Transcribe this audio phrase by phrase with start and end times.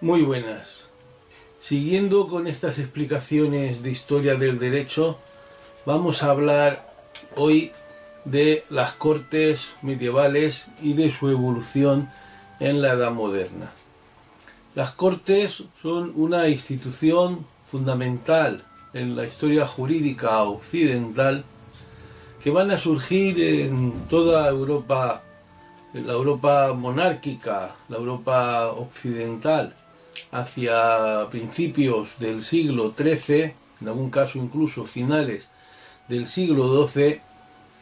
[0.00, 0.84] Muy buenas.
[1.58, 5.18] Siguiendo con estas explicaciones de historia del derecho,
[5.84, 6.94] vamos a hablar
[7.34, 7.72] hoy
[8.24, 12.08] de las cortes medievales y de su evolución
[12.60, 13.72] en la Edad Moderna.
[14.76, 18.64] Las cortes son una institución fundamental
[18.94, 21.44] en la historia jurídica occidental
[22.42, 25.22] que van a surgir en toda Europa,
[25.94, 29.74] en la Europa monárquica, la Europa occidental,
[30.30, 35.48] hacia principios del siglo XIII, en algún caso incluso finales
[36.08, 37.20] del siglo XII,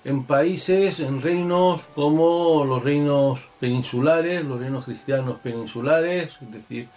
[0.04, 6.88] en países, en reinos como los reinos peninsulares, los reinos cristianos peninsulares, es decir,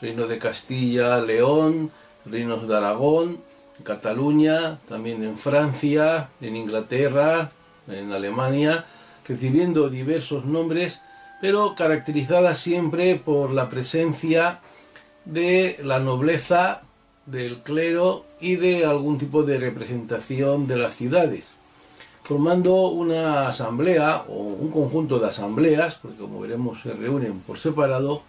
[0.00, 1.90] reino de Castilla, León,
[2.26, 3.40] reinos de Aragón,
[3.82, 7.50] Cataluña, también en Francia, en Inglaterra,
[7.88, 8.86] en Alemania,
[9.26, 11.00] recibiendo diversos nombres,
[11.40, 14.60] pero caracterizadas siempre por la presencia
[15.24, 16.82] de la nobleza,
[17.26, 21.44] del clero y de algún tipo de representación de las ciudades,
[22.24, 28.22] formando una asamblea o un conjunto de asambleas, porque como veremos se reúnen por separado,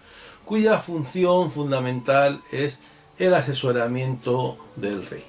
[0.46, 2.78] cuya función fundamental es
[3.18, 5.24] el asesoramiento del rey.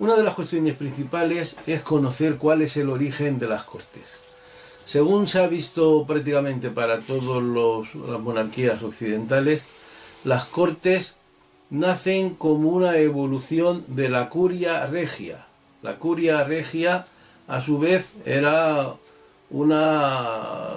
[0.00, 4.02] Una de las cuestiones principales es conocer cuál es el origen de las cortes.
[4.86, 7.42] Según se ha visto prácticamente para todas
[7.94, 9.62] las monarquías occidentales,
[10.24, 11.14] las cortes
[11.70, 15.46] nacen como una evolución de la curia regia.
[15.80, 17.06] La curia regia,
[17.46, 18.94] a su vez, era
[19.48, 20.70] una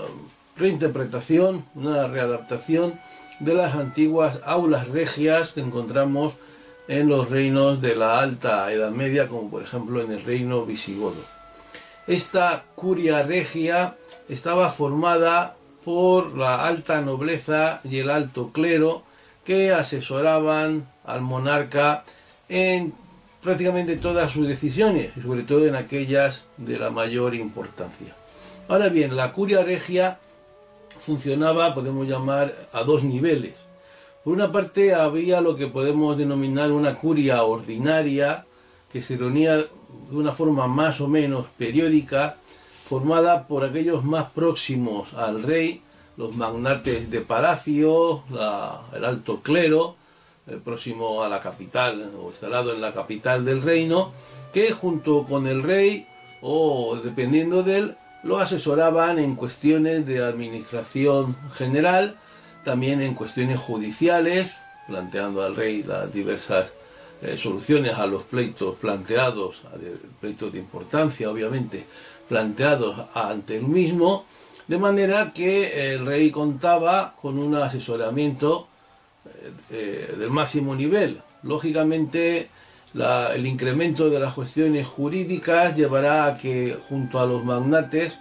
[0.58, 3.00] reinterpretación, una readaptación
[3.40, 6.34] de las antiguas aulas regias que encontramos
[6.88, 11.24] en los reinos de la Alta Edad Media, como por ejemplo en el reino visigodo.
[12.08, 13.98] Esta curia regia
[14.30, 19.04] estaba formada por la alta nobleza y el alto clero
[19.44, 22.04] que asesoraban al monarca
[22.50, 22.94] en
[23.42, 28.16] prácticamente todas sus decisiones y sobre todo en aquellas de la mayor importancia.
[28.68, 30.20] Ahora bien, la curia regia
[31.00, 33.54] funcionaba, podemos llamar, a dos niveles.
[34.28, 38.46] Por una parte había lo que podemos denominar una curia ordinaria,
[38.92, 39.68] que se reunía de
[40.12, 42.36] una forma más o menos periódica,
[42.90, 45.82] formada por aquellos más próximos al rey,
[46.18, 48.26] los magnates de palacio,
[48.94, 49.96] el alto clero,
[50.46, 54.12] el próximo a la capital o instalado en la capital del reino,
[54.52, 56.06] que junto con el rey
[56.42, 62.18] o dependiendo de él, lo asesoraban en cuestiones de administración general,
[62.68, 64.58] también en cuestiones judiciales,
[64.88, 66.66] planteando al rey las diversas
[67.22, 69.62] eh, soluciones a los pleitos planteados,
[70.20, 71.86] pleitos de importancia obviamente,
[72.28, 74.26] planteados ante el mismo,
[74.68, 78.68] de manera que el rey contaba con un asesoramiento
[79.26, 81.22] eh, eh, del máximo nivel.
[81.44, 82.50] Lógicamente,
[83.34, 88.18] el incremento de las cuestiones jurídicas llevará a que junto a los magnates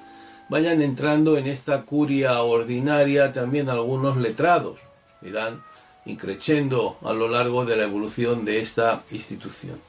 [0.49, 4.79] vayan entrando en esta curia ordinaria también algunos letrados.
[5.23, 5.63] Irán
[6.07, 9.81] increciendo a lo largo de la evolución de esta institución.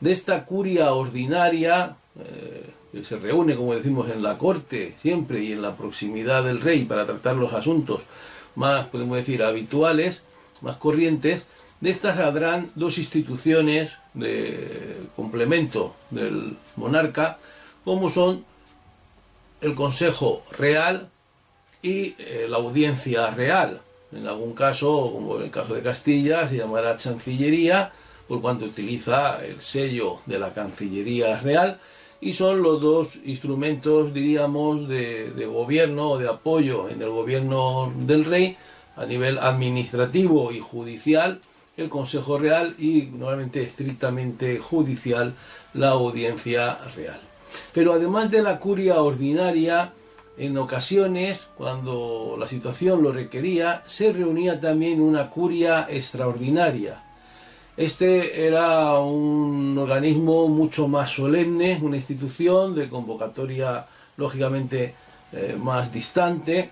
[0.00, 5.52] De esta curia ordinaria, eh, que se reúne, como decimos, en la corte siempre y
[5.52, 8.00] en la proximidad del rey para tratar los asuntos
[8.54, 10.22] más, podemos decir, habituales,
[10.62, 11.44] más corrientes,
[11.80, 17.38] de estas saldrán dos instituciones de complemento del monarca,
[17.84, 18.44] como son
[19.60, 21.08] el Consejo Real
[21.82, 23.80] y eh, la Audiencia Real,
[24.12, 27.92] en algún caso, como en el caso de Castilla, se llamará Chancillería,
[28.28, 31.80] por cuanto utiliza el sello de la Cancillería Real,
[32.20, 37.92] y son los dos instrumentos, diríamos, de, de gobierno o de apoyo en el gobierno
[37.96, 38.56] del rey
[38.96, 41.40] a nivel administrativo y judicial,
[41.76, 45.34] el Consejo Real y normalmente estrictamente judicial
[45.74, 47.25] la Audiencia Real.
[47.72, 49.92] Pero además de la curia ordinaria,
[50.38, 57.02] en ocasiones, cuando la situación lo requería, se reunía también una curia extraordinaria.
[57.76, 64.94] Este era un organismo mucho más solemne, una institución de convocatoria lógicamente
[65.32, 66.70] eh, más distante,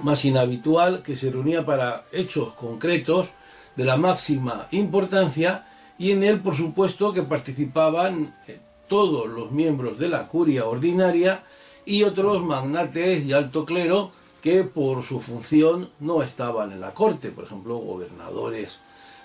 [0.00, 3.30] más inhabitual, que se reunía para hechos concretos
[3.76, 5.66] de la máxima importancia
[5.98, 11.44] y en él, por supuesto, que participaban eh, todos los miembros de la curia ordinaria
[11.84, 17.30] y otros magnates y alto clero que por su función no estaban en la corte,
[17.30, 18.78] por ejemplo, gobernadores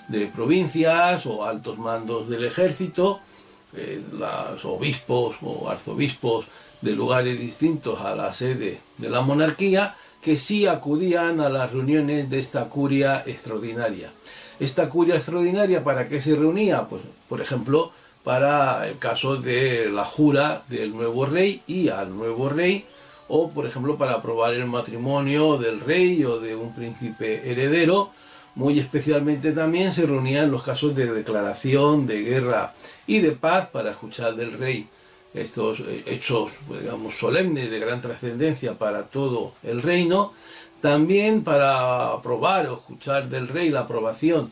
[0.07, 3.19] de provincias o altos mandos del ejército,
[3.75, 6.45] eh, los obispos o arzobispos
[6.81, 12.29] de lugares distintos a la sede de la monarquía, que sí acudían a las reuniones
[12.29, 14.11] de esta curia extraordinaria.
[14.59, 16.87] Esta curia extraordinaria, ¿para qué se reunía?
[16.87, 17.91] Pues, por ejemplo,
[18.27, 22.85] para el caso de la jura del nuevo rey y al nuevo rey,
[23.29, 28.11] o por ejemplo para aprobar el matrimonio del rey o de un príncipe heredero.
[28.55, 32.73] Muy especialmente también se reunía en los casos de declaración de guerra
[33.05, 34.89] y de paz para escuchar del rey
[35.33, 36.51] estos eh, hechos,
[36.81, 40.33] digamos, solemnes de gran trascendencia para todo el reino,
[40.81, 44.51] también para aprobar o escuchar del rey la aprobación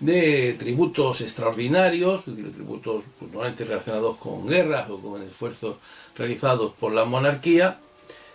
[0.00, 5.76] de tributos extraordinarios, tributos normalmente relacionados con guerras o con esfuerzos
[6.16, 7.78] realizados por la monarquía,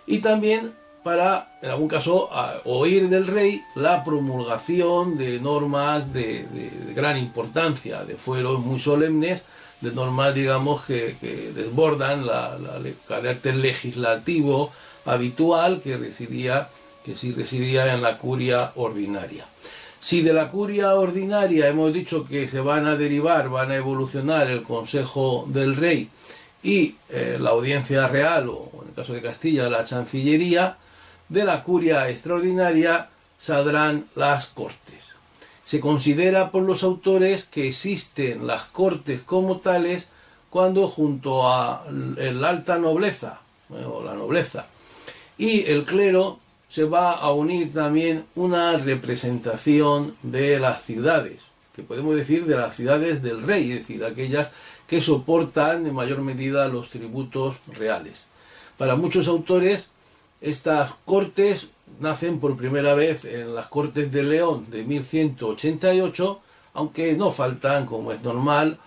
[0.08, 0.74] y también
[1.04, 2.30] para, en algún caso,
[2.66, 6.46] oír del rey la promulgación de normas de,
[6.96, 9.42] gran importancia, de fueros muy solemnes,
[9.82, 11.16] de normas, digamos, que,
[11.56, 12.24] desbordan
[12.86, 14.72] el carácter legislativo
[15.06, 16.70] habitual que residía,
[17.04, 19.46] que sí residía en la curia ordinaria.
[20.02, 24.50] Si de la curia ordinaria hemos dicho que se van a derivar, van a evolucionar
[24.50, 26.10] el Consejo del Rey
[26.64, 30.78] y eh, la Audiencia Real, o en el caso de Castilla, la Chancillería,
[31.30, 35.02] de la curia extraordinaria saldrán las Cortes.
[35.66, 40.08] Se considera por los autores que existen las cortes como tales
[40.50, 44.66] cuando junto a la alta nobleza, o la nobleza,
[45.38, 46.41] y el clero
[46.72, 51.44] se va a unir también una representación de las ciudades,
[51.76, 54.52] que podemos decir de las ciudades del rey, es decir, aquellas
[54.88, 58.24] que soportan en mayor medida los tributos reales.
[58.78, 59.88] Para muchos autores,
[60.40, 66.40] estas cortes nacen por primera vez en las Cortes de León de 1188,
[66.74, 68.80] aunque no faltan, como es normal,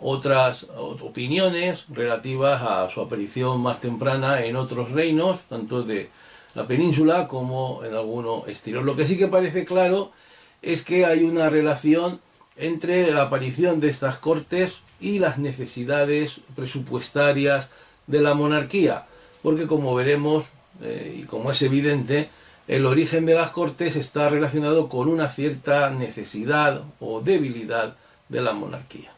[0.00, 6.08] otras opiniones relativas a su aparición más temprana en otros reinos, tanto de
[6.54, 8.84] la península como en alguno exterior.
[8.84, 10.12] Lo que sí que parece claro
[10.60, 12.20] es que hay una relación
[12.56, 17.70] entre la aparición de estas cortes y las necesidades presupuestarias
[18.06, 19.06] de la monarquía,
[19.42, 20.44] porque como veremos
[20.82, 22.30] eh, y como es evidente,
[22.68, 27.96] el origen de las cortes está relacionado con una cierta necesidad o debilidad
[28.28, 29.11] de la monarquía.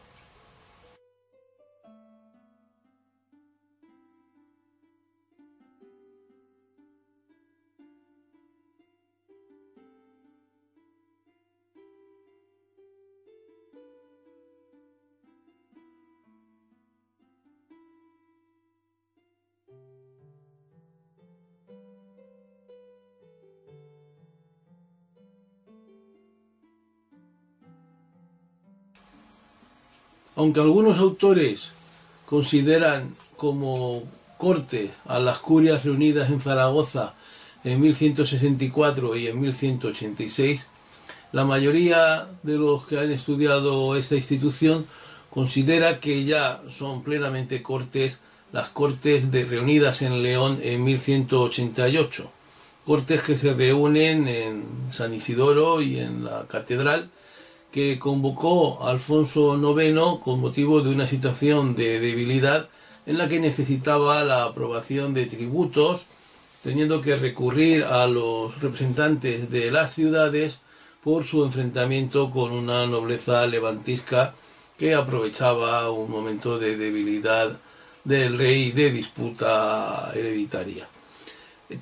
[30.45, 31.69] Aunque algunos autores
[32.27, 34.03] consideran como
[34.37, 37.15] corte a las curias reunidas en Zaragoza
[37.63, 40.61] en 1164 y en 1186,
[41.31, 44.85] la mayoría de los que han estudiado esta institución
[45.31, 48.19] considera que ya son plenamente cortes
[48.51, 52.31] las cortes de, reunidas en León en 1188,
[52.85, 57.09] cortes que se reúnen en San Isidoro y en la catedral
[57.75, 62.69] que convocó Alfonso IX con motivo de una situación de debilidad
[63.05, 66.05] en la que necesitaba la aprobación de tributos,
[66.63, 70.59] teniendo que recurrir a los representantes de las ciudades
[71.03, 74.35] por su enfrentamiento con una nobleza levantisca
[74.77, 77.59] que aprovechaba un momento de debilidad
[78.05, 80.87] del rey de disputa hereditaria.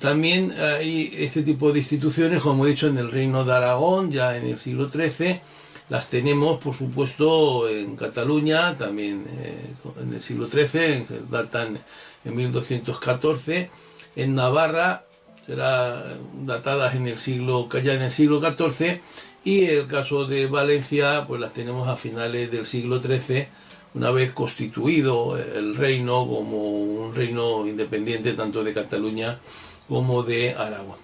[0.00, 4.36] También hay este tipo de instituciones, como he dicho, en el reino de Aragón, ya
[4.36, 5.40] en el siglo XIII,
[5.88, 11.78] las tenemos, por supuesto, en Cataluña, también eh, en el siglo XIII, datan
[12.24, 13.70] en 1214.
[14.16, 15.04] En Navarra,
[15.46, 19.00] será datadas en el siglo, ya en el siglo XIV.
[19.44, 23.48] Y el caso de Valencia, pues las tenemos a finales del siglo XIII,
[23.92, 29.38] una vez constituido el reino como un reino independiente tanto de Cataluña
[29.86, 31.03] como de Aragón.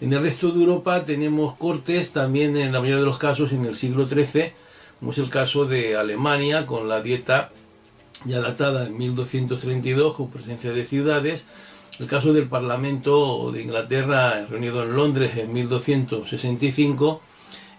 [0.00, 3.64] En el resto de Europa tenemos cortes también en la mayoría de los casos en
[3.64, 4.52] el siglo XIII,
[5.00, 7.50] como es el caso de Alemania con la dieta
[8.24, 11.46] ya datada en 1232 con presencia de ciudades,
[11.98, 17.20] el caso del Parlamento de Inglaterra reunido en Londres en 1265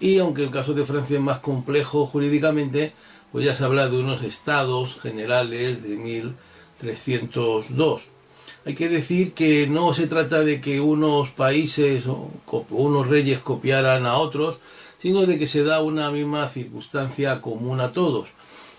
[0.01, 2.91] y aunque el caso de Francia es más complejo jurídicamente,
[3.31, 8.18] pues ya se habla de unos estados generales de 1302.
[8.65, 12.29] Hay que decir que no se trata de que unos países o
[12.69, 14.59] unos reyes copiaran a otros,
[14.99, 18.27] sino de que se da una misma circunstancia común a todos.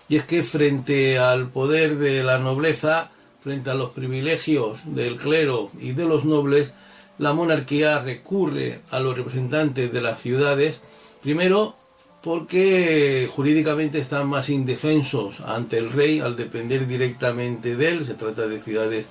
[0.07, 3.11] Y es que frente al poder de la nobleza,
[3.41, 6.71] frente a los privilegios del clero y de los nobles,
[7.17, 10.79] la monarquía recurre a los representantes de las ciudades,
[11.21, 11.75] primero
[12.21, 18.47] porque jurídicamente están más indefensos ante el rey al depender directamente de él, se trata
[18.47, 19.05] de ciudades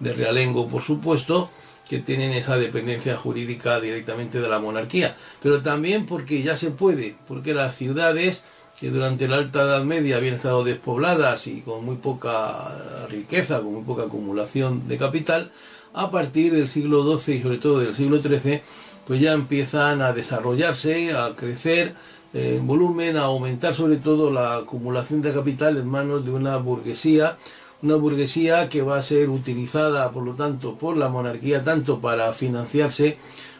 [0.00, 1.50] de realengo por supuesto,
[1.88, 7.16] que tienen esa dependencia jurídica directamente de la monarquía, pero también porque ya se puede,
[7.28, 8.42] porque las ciudades
[8.78, 13.72] que durante la Alta Edad Media habían estado despobladas y con muy poca riqueza, con
[13.72, 15.50] muy poca acumulación de capital,
[15.94, 18.60] a partir del siglo XII y sobre todo del siglo XIII,
[19.06, 21.94] pues ya empiezan a desarrollarse, a crecer
[22.34, 27.38] en volumen, a aumentar sobre todo la acumulación de capital en manos de una burguesía,
[27.82, 32.32] una burguesía que va a ser utilizada, por lo tanto, por la monarquía tanto para
[32.32, 33.18] financiarse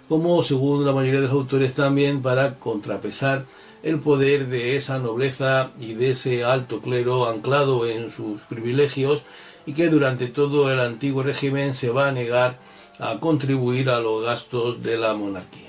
[0.09, 3.45] como, según la mayoría de los autores, también para contrapesar
[3.83, 9.23] el poder de esa nobleza y de ese alto clero anclado en sus privilegios
[9.67, 12.59] y que durante todo el antiguo régimen se va a negar
[12.99, 15.66] a contribuir a los gastos de la monarquía.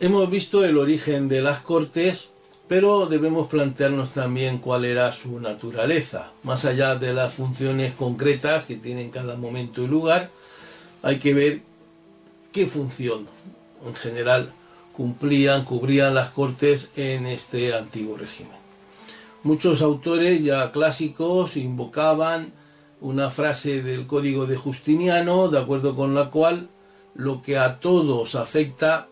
[0.00, 2.28] Hemos visto el origen de las cortes,
[2.68, 6.30] pero debemos plantearnos también cuál era su naturaleza.
[6.44, 10.30] Más allá de las funciones concretas que tienen cada momento y lugar,
[11.02, 11.62] hay que ver
[12.52, 13.26] qué función
[13.84, 14.52] en general
[14.92, 18.56] cumplían, cubrían las cortes en este antiguo régimen.
[19.42, 22.52] Muchos autores ya clásicos invocaban
[23.00, 26.68] una frase del Código de Justiniano, de acuerdo con la cual
[27.16, 29.08] lo que a todos afecta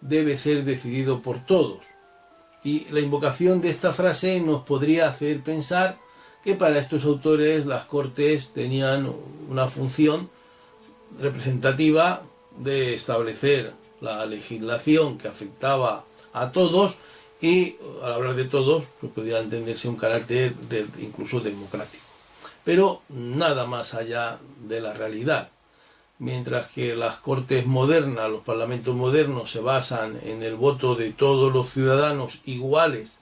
[0.00, 1.80] debe ser decidido por todos.
[2.64, 5.98] Y la invocación de esta frase nos podría hacer pensar
[6.42, 9.12] que para estos autores las cortes tenían
[9.48, 10.30] una función
[11.20, 12.22] representativa
[12.58, 16.94] de establecer la legislación que afectaba a todos
[17.40, 20.54] y al hablar de todos pues podría entenderse un carácter
[21.00, 22.04] incluso democrático.
[22.64, 25.50] Pero nada más allá de la realidad
[26.18, 31.52] mientras que las cortes modernas, los parlamentos modernos se basan en el voto de todos
[31.52, 33.18] los ciudadanos iguales,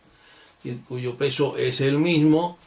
[0.89, 2.59] cuyo peso es el mismo,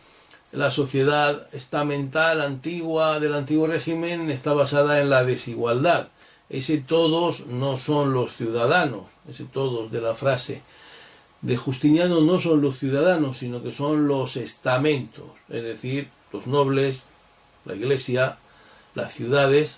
[0.52, 6.10] la sociedad estamental antigua del antiguo régimen está basada en la desigualdad.
[6.50, 10.64] Ese todos no son los ciudadanos, ese todos de la frase
[11.42, 17.04] de Justiniano no son los ciudadanos, sino que son los estamentos, es decir, los nobles,
[17.66, 18.38] la iglesia,
[18.94, 19.78] las ciudades,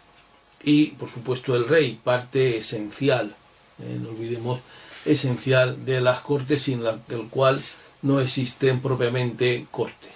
[0.63, 3.35] y por supuesto el rey, parte esencial,
[3.79, 4.61] eh, no olvidemos,
[5.05, 7.59] esencial de las cortes sin la del cual
[8.01, 10.11] no existen propiamente cortes.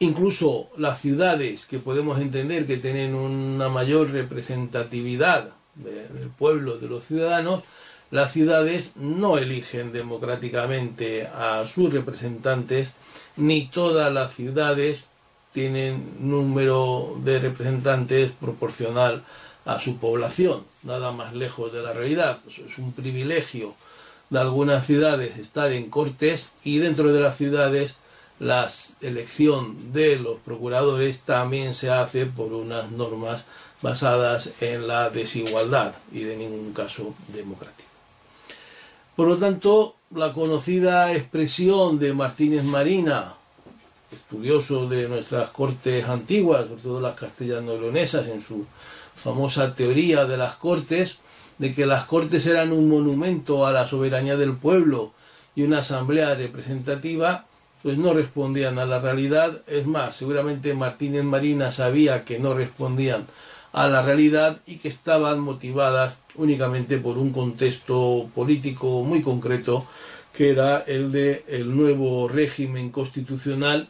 [0.00, 7.04] Incluso las ciudades que podemos entender que tienen una mayor representatividad del pueblo, de los
[7.04, 7.62] ciudadanos,
[8.10, 12.94] las ciudades no eligen democráticamente a sus representantes,
[13.36, 15.06] ni todas las ciudades
[15.54, 19.24] tienen número de representantes proporcional
[19.64, 22.38] a su población, nada más lejos de la realidad.
[22.48, 23.74] Es un privilegio
[24.30, 27.94] de algunas ciudades estar en cortes y dentro de las ciudades
[28.40, 28.68] la
[29.00, 33.44] elección de los procuradores también se hace por unas normas
[33.80, 37.88] basadas en la desigualdad y de ningún caso democrático.
[39.14, 43.34] Por lo tanto, la conocida expresión de Martínez Marina
[44.14, 48.66] estudioso de nuestras cortes antiguas, sobre todo las castellano-leonesas, en su
[49.16, 51.18] famosa teoría de las cortes,
[51.58, 55.12] de que las cortes eran un monumento a la soberanía del pueblo
[55.54, 57.46] y una asamblea representativa,
[57.82, 59.62] pues no respondían a la realidad.
[59.66, 63.26] Es más, seguramente Martínez Marina sabía que no respondían
[63.72, 69.86] a la realidad y que estaban motivadas únicamente por un contexto político muy concreto
[70.32, 73.88] que era el de el nuevo régimen constitucional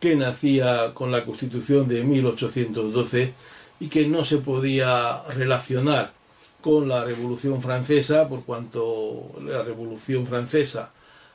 [0.00, 3.34] que nacía con la Constitución de 1812
[3.80, 6.12] y que no se podía relacionar
[6.60, 10.92] con la Revolución Francesa, por cuanto la Revolución Francesa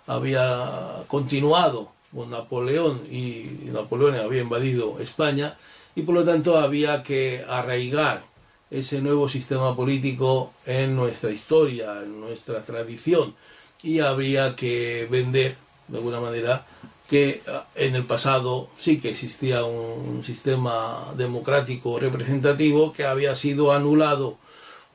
[0.07, 5.55] había continuado con Napoleón y Napoleón había invadido España
[5.95, 8.23] y por lo tanto había que arraigar
[8.71, 13.35] ese nuevo sistema político en nuestra historia, en nuestra tradición
[13.83, 15.55] y habría que vender
[15.87, 16.65] de alguna manera
[17.09, 23.71] que ah, en el pasado sí que existía un sistema democrático representativo que había sido
[23.71, 24.37] anulado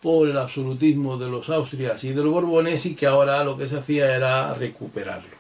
[0.01, 3.69] por el absolutismo de los Austrias y de los Borbones y que ahora lo que
[3.69, 5.35] se hacía era recuperarlo.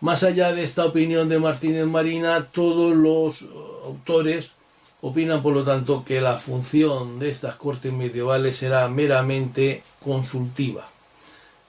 [0.00, 3.42] Más allá de esta opinión de Martínez Marina, todos los
[3.84, 4.52] autores
[5.00, 10.86] opinan, por lo tanto, que la función de estas cortes medievales era meramente consultiva.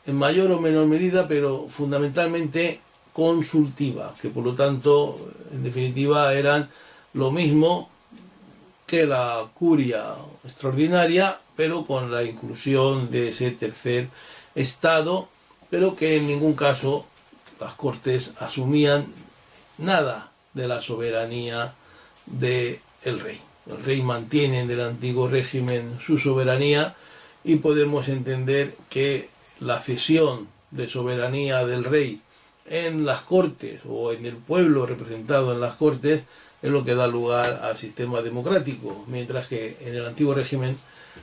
[0.06, 2.82] En mayor o menor medida, pero fundamentalmente
[3.14, 6.70] consultiva, que por lo tanto, en definitiva, eran
[7.14, 7.90] lo mismo
[8.88, 14.10] que la curia extraordinaria, pero con la inclusión de ese tercer
[14.56, 15.30] estado,
[15.70, 17.06] pero que en ningún caso
[17.60, 19.08] las cortes asumían
[19.78, 21.74] nada de la soberanía
[22.26, 23.40] del el rey.
[23.68, 26.96] El rey mantiene en el antiguo régimen su soberanía
[27.44, 32.22] y podemos entender que la cesión de soberanía del rey
[32.72, 36.24] en las cortes o en el pueblo representado en las cortes
[36.62, 40.78] es lo que da lugar al sistema democrático, mientras que en el antiguo régimen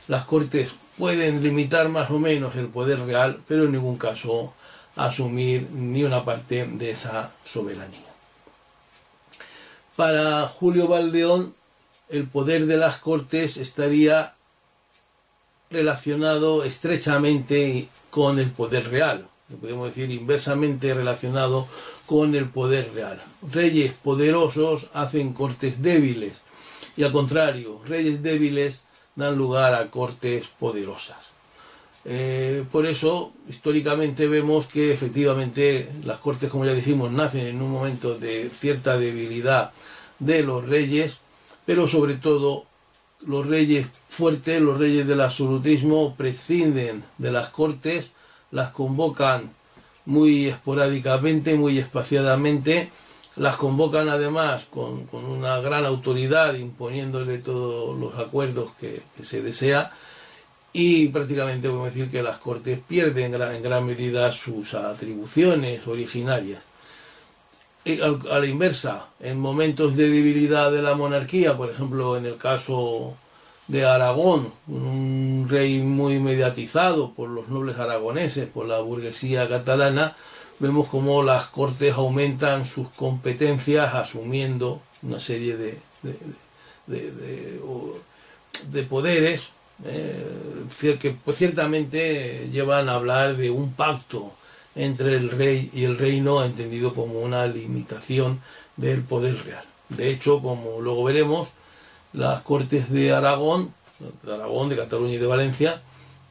[0.07, 4.53] las cortes pueden limitar más o menos el poder real, pero en ningún caso
[4.95, 8.05] asumir ni una parte de esa soberanía.
[9.95, 11.55] Para Julio Valdeón,
[12.09, 14.35] el poder de las cortes estaría
[15.71, 19.27] relacionado estrechamente con el poder real,
[19.57, 21.67] podemos decir inversamente relacionado
[22.05, 23.19] con el poder real.
[23.51, 26.33] Reyes poderosos hacen cortes débiles
[26.95, 28.81] y al contrario, reyes débiles
[29.15, 31.17] dan lugar a cortes poderosas.
[32.05, 37.71] Eh, por eso, históricamente vemos que efectivamente las cortes, como ya dijimos, nacen en un
[37.71, 39.71] momento de cierta debilidad
[40.19, 41.17] de los reyes,
[41.65, 42.65] pero sobre todo
[43.25, 48.11] los reyes fuertes, los reyes del absolutismo, prescinden de las cortes
[48.51, 49.53] las convocan
[50.05, 52.89] muy esporádicamente, muy espaciadamente,
[53.35, 59.91] las convocan además con, una gran autoridad, imponiéndole todos los acuerdos que, se desea,
[60.73, 66.63] y prácticamente podemos decir que las Cortes pierden en gran, medida sus atribuciones originarias.
[67.85, 73.15] a la inversa, en momentos de debilidad de la monarquía, por ejemplo en el caso
[73.69, 80.17] de Aragón, un rey muy mediatizado por los nobles aragoneses, por la burguesía catalana,
[80.59, 85.77] vemos como las cortes aumentan sus competencias asumiendo una serie de,
[86.87, 89.49] de, poderes
[89.85, 94.33] eh, que pues, ciertamente llevan a hablar de un pacto
[94.75, 98.41] entre el rey y el reino entendido como una limitación
[98.77, 99.63] del poder real.
[99.89, 101.49] De hecho, como luego veremos,
[102.13, 103.73] las cortes de Aragón,
[104.23, 105.81] de Aragón, de Cataluña y de Valencia,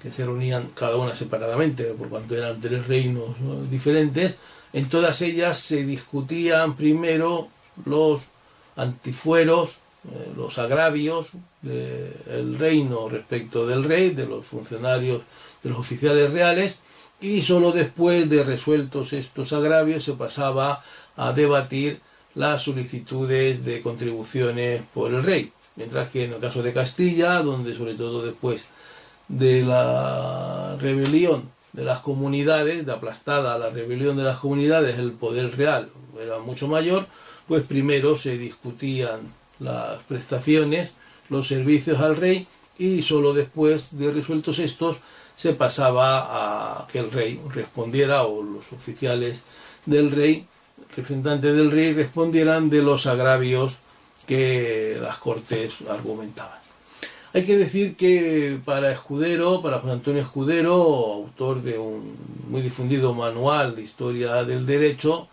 [0.01, 3.37] que se reunían cada una separadamente, por cuanto eran tres reinos
[3.71, 4.37] diferentes,
[4.73, 7.49] en todas ellas se discutían primero
[7.85, 8.21] los
[8.77, 9.71] antifueros,
[10.11, 11.29] eh, los agravios
[11.63, 15.23] del reino respecto del rey, de los funcionarios,
[15.63, 16.79] de los oficiales reales,
[17.21, 20.85] y sólo después de resueltos estos agravios se pasaba
[21.17, 22.01] a debatir
[22.37, 25.53] las solicitudes de contribuciones por el rey.
[25.79, 28.67] Mientras que en el caso de Castilla, donde sobre todo después
[29.29, 35.57] de la rebelión de las comunidades, de aplastada la rebelión de las comunidades, el poder
[35.57, 35.89] real
[36.21, 37.07] era mucho mayor,
[37.47, 40.91] pues primero se discutían las prestaciones,
[41.29, 44.97] los servicios al rey y solo después de resueltos estos
[45.37, 49.43] se pasaba a que el rey respondiera o los oficiales
[49.87, 50.45] del rey,
[50.97, 53.79] representantes del rey respondieran de los agravios
[54.29, 56.59] que las Cortes argumentaban.
[57.33, 62.15] Hay que decir que para Escudero, para José Antonio Escudero, autor de un
[62.49, 65.29] muy difundido manual de historia del derecho,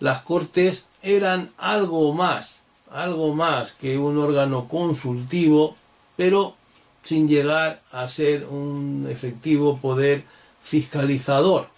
[0.00, 5.76] las Cortes eran algo más, algo más que un órgano consultivo,
[6.16, 6.56] pero
[7.04, 10.24] sin llegar a ser un efectivo poder
[10.62, 11.68] fiscalizador,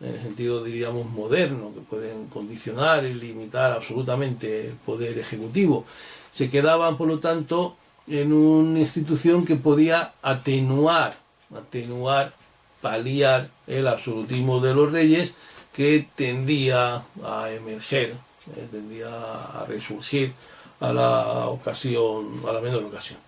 [0.00, 5.86] en el sentido diríamos moderno, que pueden condicionar y limitar absolutamente el poder ejecutivo.
[6.32, 11.18] Se quedaban, por lo tanto, en una institución que podía atenuar,
[11.54, 12.34] atenuar,
[12.80, 15.34] paliar el absolutismo de los reyes
[15.72, 18.14] que tendía a emerger,
[18.56, 20.32] eh, tendía a resurgir
[20.80, 23.18] a la ocasión, a la menor ocasión.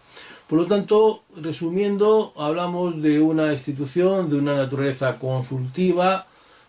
[0.47, 6.27] Por lo tanto, resumiendo, hablamos de una institución de una naturaleza consultiva,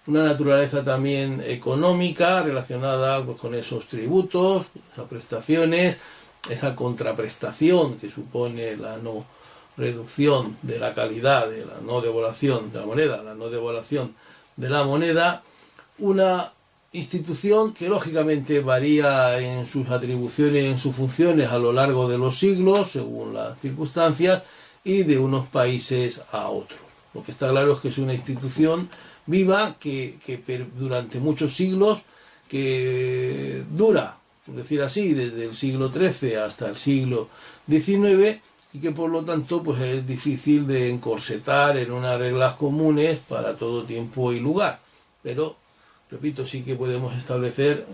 [0.09, 5.97] una naturaleza también económica relacionada pues, con esos tributos, esas prestaciones,
[6.49, 9.23] esa contraprestación que supone la no
[9.77, 14.15] reducción de la calidad de la no devaluación de la moneda, la no devaluación
[14.57, 15.43] de la moneda,
[15.99, 16.53] una
[16.91, 22.39] institución que lógicamente varía en sus atribuciones, en sus funciones a lo largo de los
[22.39, 24.43] siglos, según las circunstancias,
[24.83, 26.79] y de unos países a otros.
[27.13, 28.89] Lo que está claro es que es una institución
[29.29, 30.17] viva que,
[30.75, 32.01] durante muchos siglos,
[32.47, 37.29] que dura, por decir así, desde el siglo XIII hasta el siglo
[37.69, 38.39] XIX,
[38.73, 43.55] y que por lo tanto pues es difícil de encorsetar en unas reglas comunes para
[43.55, 44.79] todo tiempo y lugar.
[45.21, 45.55] Pero,
[46.09, 47.85] repito, sí que podemos establecer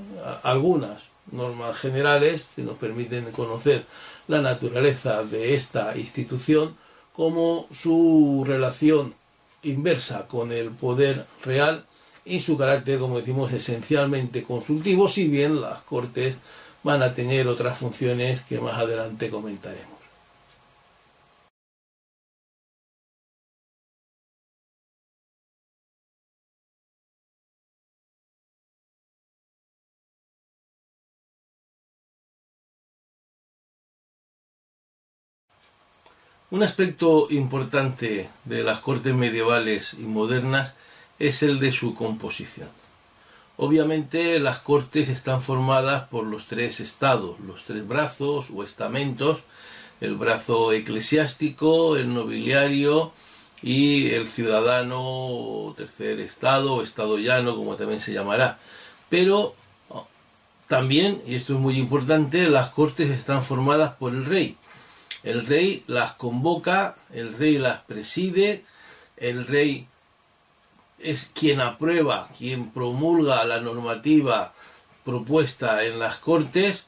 [0.44, 3.86] algunas normas generales que nos permiten conocer
[4.28, 6.76] la naturaleza de esta institución
[7.14, 9.16] como su relación
[9.66, 11.86] inversa con el poder real
[12.24, 16.36] y su carácter, como decimos, esencialmente consultivo, si bien las Cortes
[16.84, 19.95] van a tener otras funciones que más adelante comentaremos.
[36.52, 40.76] Un aspecto importante de las cortes medievales y modernas
[41.18, 42.70] es el de su composición.
[43.58, 49.40] Obviamente las cortes están formadas por los tres estados, los tres brazos o estamentos,
[50.02, 53.12] el brazo eclesiástico, el nobiliario
[53.64, 58.60] y el ciudadano tercer estado o estado llano, como también se llamará.
[59.10, 59.56] Pero
[59.90, 60.06] oh,
[60.68, 64.58] también, y esto es muy importante, las cortes están formadas por el rey
[65.26, 68.64] el rey las convoca, el rey las preside,
[69.18, 69.88] el rey
[71.00, 74.54] es quien aprueba, quien promulga la normativa
[75.04, 76.84] propuesta en las cortes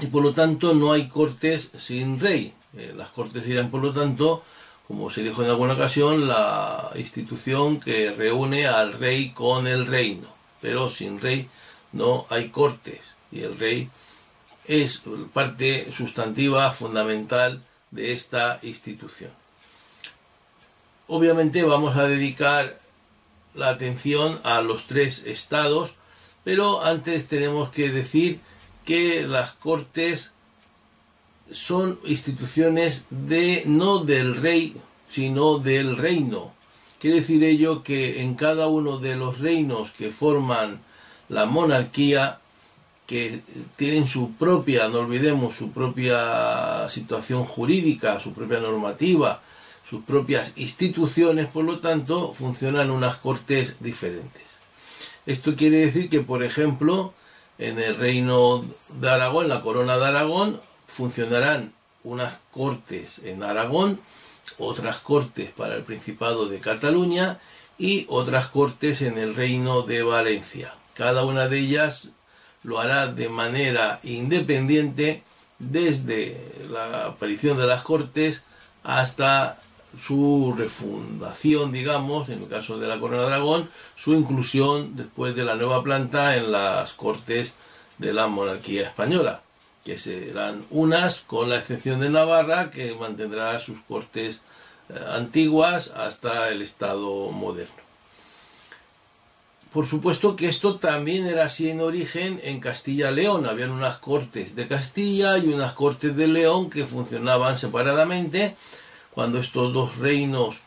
[0.00, 2.52] y por lo tanto no hay cortes sin rey.
[2.76, 4.42] Eh, las cortes serían por lo tanto,
[4.86, 10.28] como se dijo en alguna ocasión, la institución que reúne al rey con el reino.
[10.60, 11.48] Pero sin rey
[11.92, 13.00] no hay cortes
[13.32, 13.88] y el rey
[14.66, 19.30] es parte sustantiva fundamental de esta institución.
[21.06, 22.78] Obviamente vamos a dedicar
[23.54, 25.94] la atención a los tres estados,
[26.44, 28.40] pero antes tenemos que decir
[28.84, 30.32] que las cortes
[31.52, 34.76] son instituciones de no del rey,
[35.08, 36.52] sino del reino.
[36.98, 40.80] Quiere decir ello que en cada uno de los reinos que forman
[41.28, 42.40] la monarquía
[43.06, 43.40] que
[43.76, 49.42] tienen su propia, no olvidemos, su propia situación jurídica, su propia normativa,
[49.88, 54.42] sus propias instituciones, por lo tanto, funcionan unas cortes diferentes.
[55.26, 57.12] Esto quiere decir que, por ejemplo,
[57.58, 58.64] en el reino
[59.00, 64.00] de Aragón, la corona de Aragón, funcionarán unas cortes en Aragón,
[64.58, 67.40] otras cortes para el Principado de Cataluña
[67.78, 70.74] y otras cortes en el reino de Valencia.
[70.94, 72.08] Cada una de ellas
[72.64, 75.22] lo hará de manera independiente
[75.58, 78.42] desde la aparición de las Cortes
[78.82, 79.58] hasta
[80.00, 85.44] su refundación, digamos, en el caso de la Corona de Aragón, su inclusión después de
[85.44, 87.54] la nueva planta en las Cortes
[87.98, 89.42] de la monarquía española,
[89.84, 94.40] que serán unas con la excepción de Navarra, que mantendrá sus Cortes
[94.88, 97.83] eh, antiguas hasta el Estado moderno.
[99.74, 103.44] Por supuesto que esto también era así en origen en Castilla-León.
[103.44, 108.54] Habían unas cortes de Castilla y unas cortes de León que funcionaban separadamente.
[109.10, 110.60] Cuando estos dos reinos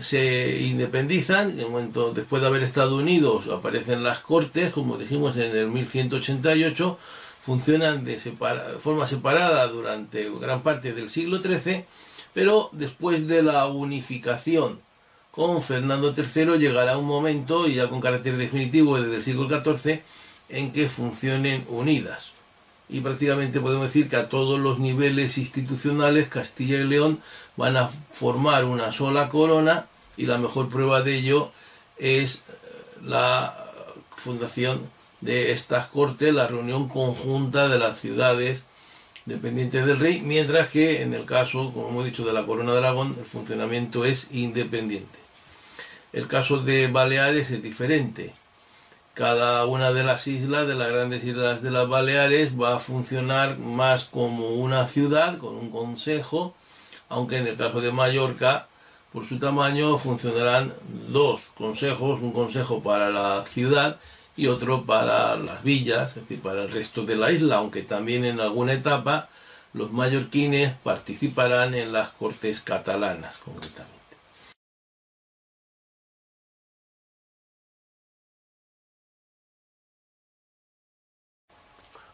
[0.00, 5.68] se independizan, en después de haber estado unidos aparecen las cortes, como dijimos en el
[5.68, 6.98] 1188,
[7.42, 8.18] funcionan de
[8.80, 11.84] forma separada durante gran parte del siglo XIII,
[12.32, 14.80] pero después de la unificación
[15.38, 20.02] con Fernando III llegará un momento, y ya con carácter definitivo desde el siglo XIV,
[20.48, 22.32] en que funcionen unidas.
[22.88, 27.20] Y prácticamente podemos decir que a todos los niveles institucionales Castilla y León
[27.56, 31.52] van a formar una sola corona y la mejor prueba de ello
[31.98, 32.40] es eh,
[33.04, 33.64] la
[34.16, 34.80] fundación
[35.20, 38.64] de estas cortes, la reunión conjunta de las ciudades
[39.24, 42.78] dependientes del rey, mientras que en el caso, como hemos dicho, de la corona de
[42.78, 45.27] Aragón, el funcionamiento es independiente.
[46.10, 48.34] El caso de Baleares es diferente.
[49.12, 53.58] Cada una de las islas, de las grandes islas de las Baleares, va a funcionar
[53.58, 56.54] más como una ciudad, con un consejo,
[57.10, 58.68] aunque en el caso de Mallorca,
[59.12, 60.72] por su tamaño, funcionarán
[61.08, 63.98] dos consejos, un consejo para la ciudad
[64.34, 68.24] y otro para las villas, es decir, para el resto de la isla, aunque también
[68.24, 69.28] en alguna etapa
[69.74, 73.97] los mallorquines participarán en las cortes catalanas, concretamente.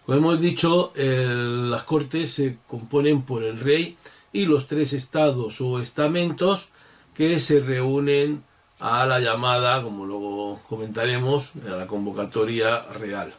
[0.04, 3.96] Como hemos dicho, las cortes se componen por el rey
[4.32, 6.68] y los tres estados o estamentos
[7.14, 8.44] que se reúnen
[8.80, 13.32] a la llamada, como luego comentaremos, a la convocatoria real.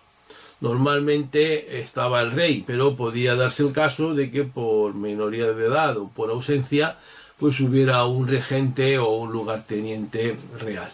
[0.59, 5.97] Normalmente estaba el rey, pero podía darse el caso de que por minoría de edad
[5.97, 6.97] o por ausencia,
[7.37, 10.91] pues hubiera un regente o un lugarteniente real.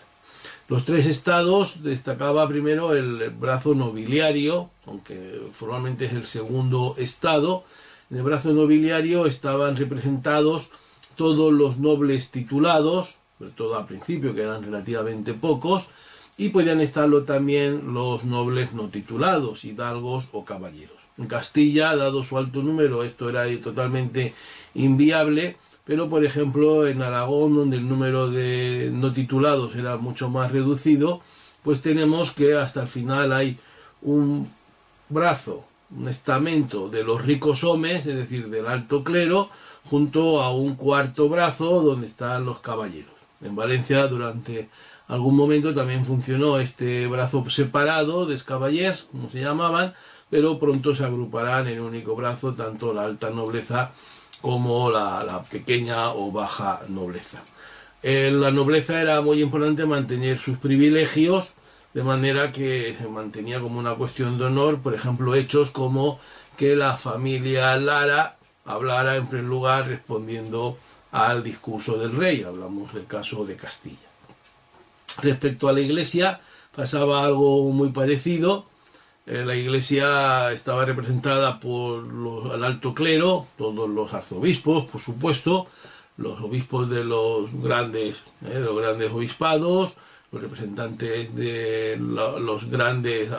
[0.71, 7.65] Los tres estados destacaba primero el brazo nobiliario, aunque formalmente es el segundo estado.
[8.09, 10.69] En el brazo nobiliario estaban representados
[11.17, 15.89] todos los nobles titulados, sobre todo al principio, que eran relativamente pocos,
[16.37, 20.95] y podían estarlo también los nobles no titulados, hidalgos o caballeros.
[21.17, 24.33] En Castilla, dado su alto número, esto era totalmente
[24.73, 30.51] inviable, pero por ejemplo en Aragón, donde el número de no titulados era mucho más
[30.51, 31.21] reducido,
[31.63, 33.57] pues tenemos que hasta el final hay
[34.01, 34.51] un
[35.09, 35.65] brazo,
[35.95, 39.49] un estamento de los ricos hombres, es decir, del alto clero,
[39.89, 43.11] junto a un cuarto brazo donde están los caballeros.
[43.41, 44.69] En Valencia durante
[45.07, 49.93] algún momento también funcionó este brazo separado de caballers, como se llamaban,
[50.29, 53.91] pero pronto se agruparán en un único brazo tanto la alta nobleza
[54.41, 57.43] como la, pequeña o baja nobleza.
[58.03, 61.49] En la nobleza era muy importante mantener sus privilegios,
[61.93, 66.19] de manera que se mantenía como una cuestión de honor, por ejemplo, hechos como
[66.57, 70.77] que la familia Lara hablara en primer lugar respondiendo
[71.11, 73.97] al discurso del rey, hablamos del caso de Castilla.
[75.21, 76.39] Respecto a la iglesia,
[76.75, 78.65] pasaba algo muy parecido,
[79.25, 85.67] eh, la iglesia estaba representada por los, el alto clero, todos los arzobispos, por supuesto,
[86.17, 89.93] los obispos de los grandes, eh, los grandes obispados,
[90.31, 93.29] los representantes de los grandes,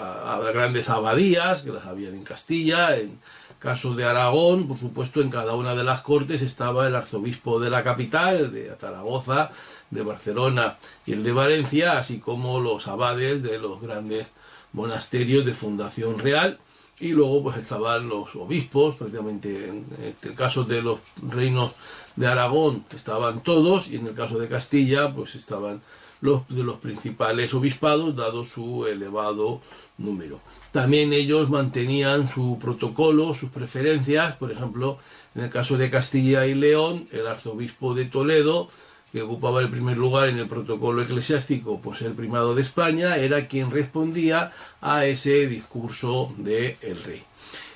[0.53, 3.19] grandes abadías, que las había en Castilla, en
[3.59, 7.71] caso de Aragón, por supuesto, en cada una de las cortes estaba el arzobispo de
[7.71, 9.53] la capital, de Zaragoza,
[9.91, 14.27] de Barcelona y el de Valencia, así como los abades de los grandes
[14.73, 16.59] monasterios de fundación real
[17.01, 19.87] y luego pues estaban los obispos, prácticamente en
[20.23, 21.73] el caso de los reinos
[22.17, 25.83] de Aragón que estaban todos y en el caso de Castilla pues estaban
[26.21, 29.61] los de los principales obispados dado su elevado
[29.99, 30.41] número.
[30.71, 34.99] También ellos mantenían su protocolo, sus preferencias, por ejemplo,
[35.35, 38.69] en el caso de Castilla y León, el arzobispo de Toledo
[39.13, 43.47] que ocupaba el primer lugar en el protocolo eclesiástico por ser primado de España, era
[43.47, 47.23] quien respondía a ese discurso del rey.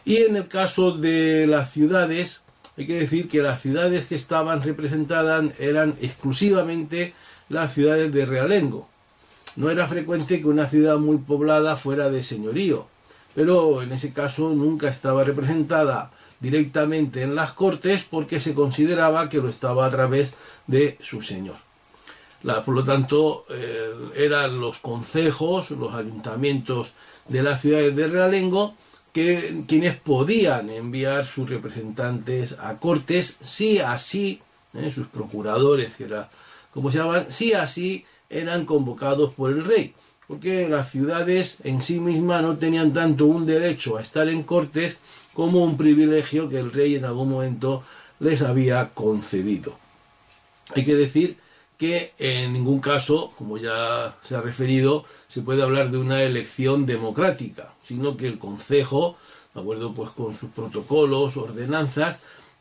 [0.06, 2.40] Y en el caso de las ciudades,
[2.78, 7.12] hay que decir que las ciudades que estaban representadas eran exclusivamente
[7.50, 8.88] las ciudades de realengo.
[9.56, 12.88] No era frecuente que una ciudad muy poblada fuera de señorío,
[13.34, 19.38] pero en ese caso nunca estaba representada directamente en las cortes porque se consideraba que
[19.38, 20.34] lo estaba a través
[20.66, 21.56] de su señor.
[22.64, 26.92] por lo tanto, eh, eran los concejos, los ayuntamientos
[27.28, 28.74] de las ciudades de Realengo,
[29.12, 34.42] que, quienes podían enviar sus representantes a cortes, si así,
[34.74, 36.28] eh, sus procuradores, que era
[36.76, 39.94] como se llamaban, si así eran convocados por el rey,
[40.28, 44.98] porque las ciudades en sí mismas no tenían tanto un derecho a estar en cortes
[45.36, 47.84] como un privilegio que el rey en algún momento
[48.20, 49.74] les había concedido.
[50.74, 51.36] Hay que decir
[51.76, 56.86] que en ningún caso, como ya se ha referido, se puede hablar de una elección
[56.86, 59.18] democrática, sino que el Consejo,
[59.52, 62.16] de acuerdo pues con sus protocolos, ordenanzas,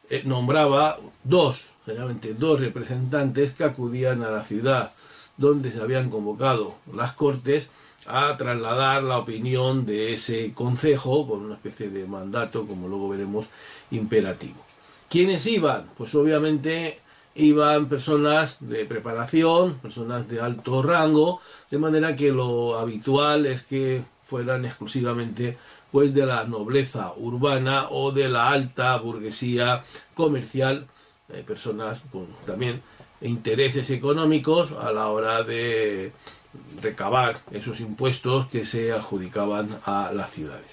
[0.09, 4.91] eh, nombraba dos, generalmente dos representantes que acudían a la ciudad
[5.37, 7.69] donde se habían convocado las Cortes
[8.07, 13.47] a trasladar la opinión de ese consejo con una especie de mandato, como luego veremos,
[13.91, 14.63] imperativo.
[15.09, 15.89] ¿Quiénes iban?
[15.97, 16.99] Pues obviamente
[17.35, 24.01] iban personas de preparación, personas de alto rango, de manera que lo habitual es que
[24.25, 25.57] fueran exclusivamente
[25.91, 30.87] pues de la nobleza urbana o de la alta burguesía comercial,
[31.29, 32.81] eh, personas con también
[33.21, 36.11] intereses económicos a la hora de
[36.81, 40.67] recabar esos impuestos que se adjudicaban a las ciudades.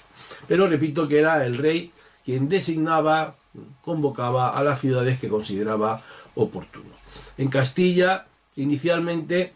[0.47, 1.91] Pero repito que era el rey
[2.25, 3.35] quien designaba,
[3.83, 6.01] convocaba a las ciudades que consideraba
[6.35, 6.91] oportuno.
[7.37, 9.53] En Castilla, inicialmente,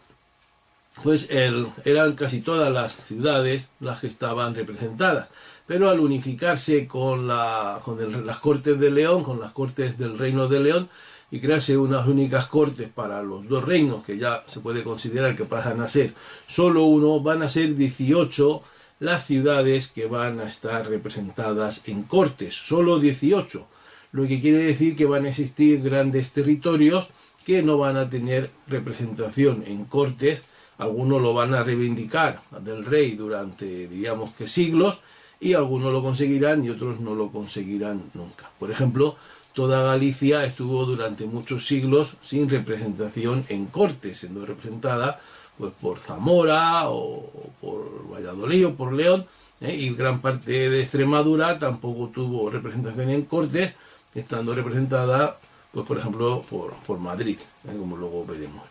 [1.02, 5.28] pues eran casi todas las ciudades las que estaban representadas,
[5.66, 10.48] pero al unificarse con, la, con las Cortes de León, con las Cortes del Reino
[10.48, 10.88] de León,
[11.30, 15.44] y crearse unas únicas cortes para los dos reinos, que ya se puede considerar que
[15.44, 16.14] pasan a ser
[16.46, 18.62] solo uno, van a ser 18
[19.00, 23.66] las ciudades que van a estar representadas en cortes, solo 18,
[24.12, 27.10] lo que quiere decir que van a existir grandes territorios
[27.44, 30.42] que no van a tener representación en cortes,
[30.78, 35.00] algunos lo van a reivindicar del rey durante, diríamos que siglos,
[35.40, 38.50] y algunos lo conseguirán y otros no lo conseguirán nunca.
[38.58, 39.16] Por ejemplo,
[39.58, 45.20] toda Galicia estuvo durante muchos siglos sin representación en cortes, siendo representada
[45.58, 47.28] pues, por Zamora o
[47.60, 49.26] por Valladolid o por León,
[49.60, 49.74] ¿eh?
[49.74, 53.74] y gran parte de Extremadura tampoco tuvo representación en cortes,
[54.14, 55.40] estando representada,
[55.72, 57.76] pues por ejemplo, por, Madrid, ¿eh?
[57.76, 58.62] como luego veremos.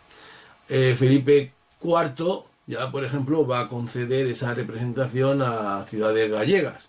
[0.70, 1.52] Eh, Felipe
[1.84, 6.88] IV ya, por ejemplo, va a conceder esa representación a ciudades gallegas.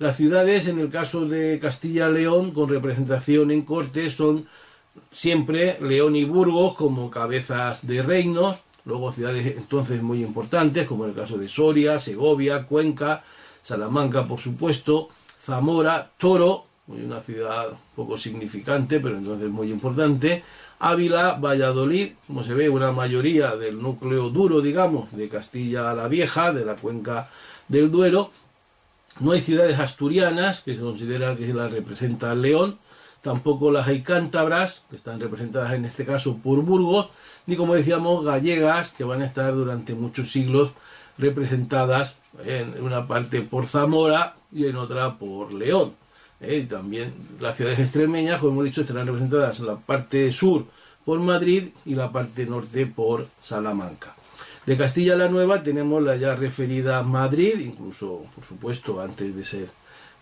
[0.00, 4.46] Las ciudades, en el caso de Castilla-León, con representación en corte, son
[5.12, 11.12] siempre León y Burgos como cabezas de reinos, luego ciudades entonces muy importantes, como el
[11.12, 13.22] caso de Soria, Segovia, Cuenca,
[13.62, 15.10] Salamanca, por supuesto,
[15.44, 20.42] Zamora, Toro, una ciudad poco significante, pero entonces muy importante,
[20.78, 26.54] Ávila, Valladolid, como se ve, una mayoría del núcleo duro, digamos, de Castilla la Vieja,
[26.54, 27.28] de la cuenca
[27.68, 28.30] del Duero.
[29.20, 32.78] No hay ciudades asturianas, que se considera que la representa León,
[33.20, 37.10] tampoco las hay cántabras, que están representadas en este caso por Burgos,
[37.46, 40.72] ni como decíamos, gallegas, que van a estar durante muchos siglos
[41.18, 45.94] representadas en una parte por Zamora y en otra por León.
[46.40, 46.66] ¿eh?
[46.68, 50.64] también las ciudades extremeñas, como hemos dicho, estarán representadas en la parte sur
[51.04, 54.14] por Madrid y la parte norte por Salamanca.
[54.70, 59.68] De Castilla la Nueva tenemos la ya referida Madrid, incluso, por supuesto, antes de ser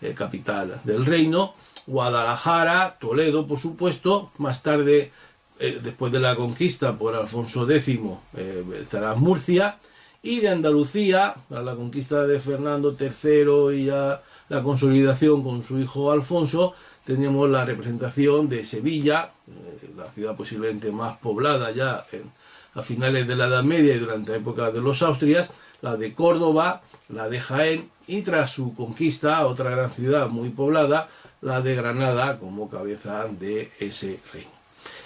[0.01, 1.53] eh, capital del reino,
[1.85, 5.11] Guadalajara, Toledo, por supuesto, más tarde,
[5.59, 7.99] eh, después de la conquista por Alfonso X,
[8.81, 9.77] estará Murcia,
[10.23, 15.77] y de Andalucía, a la conquista de Fernando III y ya la consolidación con su
[15.77, 16.73] hijo Alfonso,
[17.05, 22.03] tenemos la representación de Sevilla, eh, la ciudad posiblemente más poblada ya
[22.73, 25.49] a finales de la Edad Media y durante la época de los Austrias,
[25.81, 31.09] la de Córdoba, la de Jaén y tras su conquista, otra gran ciudad muy poblada,
[31.41, 34.51] la de Granada como cabeza de ese reino.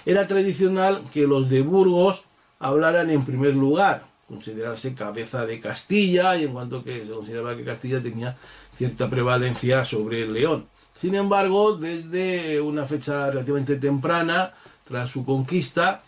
[0.06, 2.24] Era tradicional que los de Burgos
[2.58, 7.64] hablaran en primer lugar, considerarse cabeza de Castilla y en cuanto que se consideraba que
[7.64, 8.36] Castilla tenía
[8.76, 10.66] cierta prevalencia sobre el León.
[11.00, 16.02] Sin embargo, desde una fecha relativamente temprana, tras su conquista,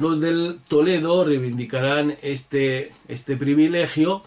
[0.00, 4.22] los del Toledo reivindicarán este, este privilegio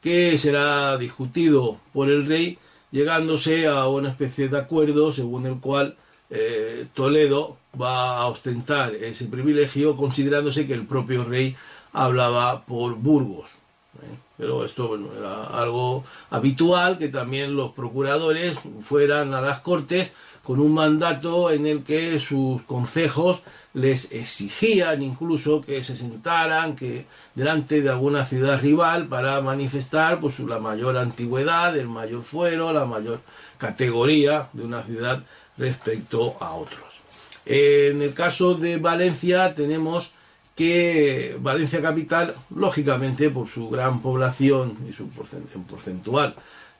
[0.00, 2.58] que será discutido por el rey,
[2.90, 5.96] llegándose a una especie de acuerdo según el cual
[6.30, 11.56] eh, Toledo va a ostentar ese privilegio, considerándose que el propio rey
[11.92, 13.50] hablaba por Burgos.
[14.02, 14.16] ¿eh?
[14.36, 20.12] Pero esto era algo habitual que también los procuradores fueran a las cortes
[20.48, 23.42] con un mandato en el que sus concejos
[23.74, 30.38] les exigían incluso que se sentaran que delante de alguna ciudad rival para manifestar pues
[30.38, 33.20] la mayor antigüedad, el mayor fuero, la mayor
[33.58, 35.22] categoría de una ciudad
[35.58, 36.94] respecto a otros.
[37.44, 40.12] En el caso de Valencia tenemos
[40.56, 46.34] que Valencia Capital, lógicamente por su gran población y su porcentual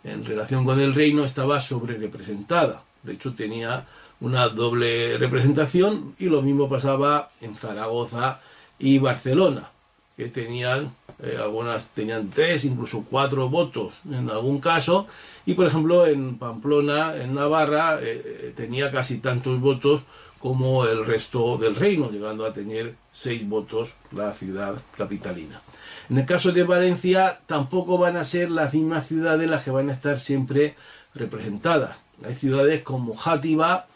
[0.05, 2.88] en relación con el reino, estaba sobre representada.
[3.03, 3.87] De hecho, tenía
[4.21, 8.41] una doble representación y lo mismo pasaba en Zaragoza
[8.79, 9.71] y Barcelona,
[10.17, 15.07] que tenían, eh, algunas tenían tres, incluso cuatro votos en algún caso,
[15.47, 20.03] y por ejemplo en Pamplona, en Navarra, eh, eh, tenía casi tantos votos
[20.39, 25.61] como el resto del reino, llegando a tener seis votos la ciudad capitalina.
[26.11, 29.91] En el caso de Valencia, tampoco van a ser las mismas ciudades las que van
[29.91, 30.75] a estar siempre
[31.15, 31.97] representadas.
[32.25, 33.87] Hay ciudades como Játiva,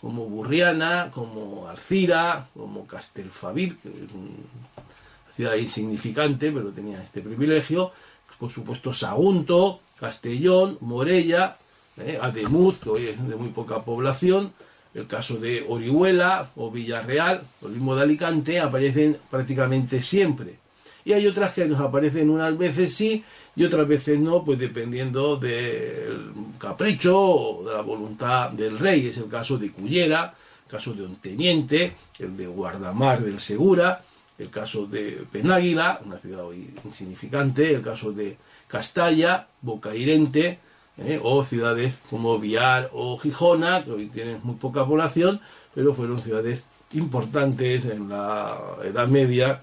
[0.00, 7.92] como Burriana, como Alcira, como Castelfabir, que es una ciudad insignificante, pero tenía este privilegio.
[8.38, 11.56] Por supuesto, Sagunto, Castellón, Morella,
[11.98, 14.52] eh, Ademuz, que hoy es de muy poca población,
[14.94, 20.58] el caso de Orihuela o Villarreal, o el mismo de Alicante, aparecen prácticamente siempre.
[21.04, 23.24] Y hay otras que nos aparecen unas veces sí
[23.54, 29.08] y otras veces no, pues dependiendo del capricho o de la voluntad del rey.
[29.08, 30.34] Es el caso de Cullera,
[30.66, 34.02] el caso de Onteniente, el de Guardamar del Segura,
[34.38, 38.38] el caso de Penáguila, una ciudad hoy insignificante, el caso de
[38.68, 40.58] Castalla, Bocairente,
[40.98, 41.20] ¿eh?
[41.22, 45.40] o ciudades como Viar o Gijona, que hoy tienen muy poca población,
[45.74, 49.60] pero fueron ciudades importantes en la Edad Media,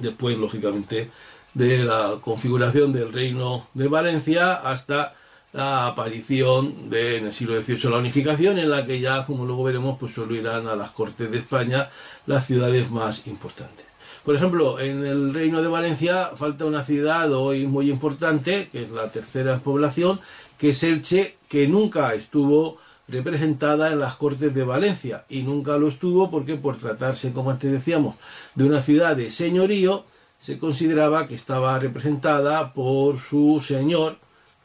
[0.00, 1.10] después, lógicamente,
[1.54, 5.14] de la configuración del reino de Valencia hasta
[5.52, 9.62] la aparición de, en el siglo XVIII la unificación en la que ya, como luego
[9.62, 11.88] veremos, pues solo irán a las Cortes de España
[12.26, 13.86] las ciudades más importantes.
[14.24, 18.90] Por ejemplo, en el Reino de Valencia falta una ciudad hoy muy importante, que es
[18.90, 20.18] la tercera población,
[20.58, 25.88] que es Elche, que nunca estuvo representada en las Cortes de Valencia y nunca lo
[25.88, 28.16] estuvo porque por tratarse, como antes decíamos,
[28.54, 30.04] de una ciudad de señorío,
[30.44, 34.18] se consideraba que estaba representada por su señor,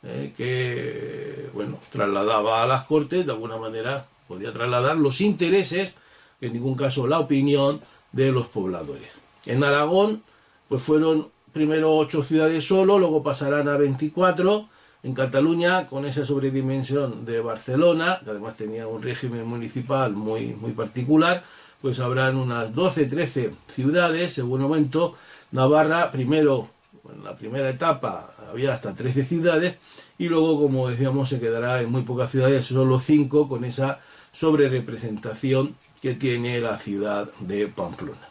[0.03, 5.93] eh, que bueno, trasladaba a las cortes, de alguna manera podía trasladar los intereses,
[6.41, 7.79] en ningún caso la opinión
[8.11, 9.09] de los pobladores.
[9.45, 10.21] En Aragón,
[10.67, 14.67] pues fueron primero ocho ciudades solo, luego pasarán a 24.
[15.03, 20.73] En Cataluña, con esa sobredimensión de Barcelona, que además tenía un régimen municipal muy, muy
[20.73, 21.41] particular,
[21.81, 25.15] pues habrán unas 12, 13 ciudades, según momento.
[25.51, 26.69] Navarra, primero
[27.13, 29.77] en la primera etapa había hasta 13 ciudades
[30.17, 33.99] y luego, como decíamos, se quedará en muy pocas ciudades, solo 5, con esa
[34.31, 38.28] sobrerepresentación que tiene la ciudad de Pamplona.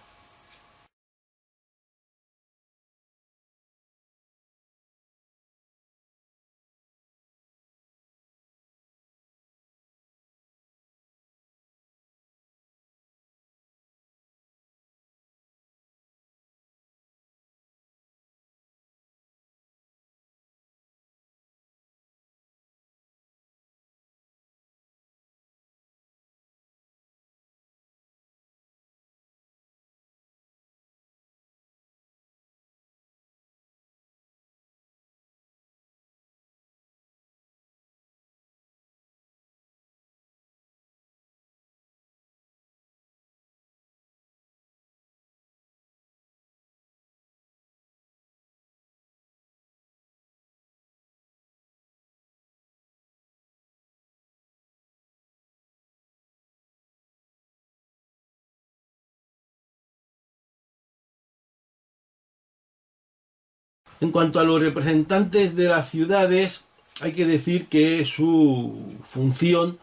[64.01, 66.61] En cuanto a los representantes de las ciudades,
[67.01, 69.79] hay que decir que su función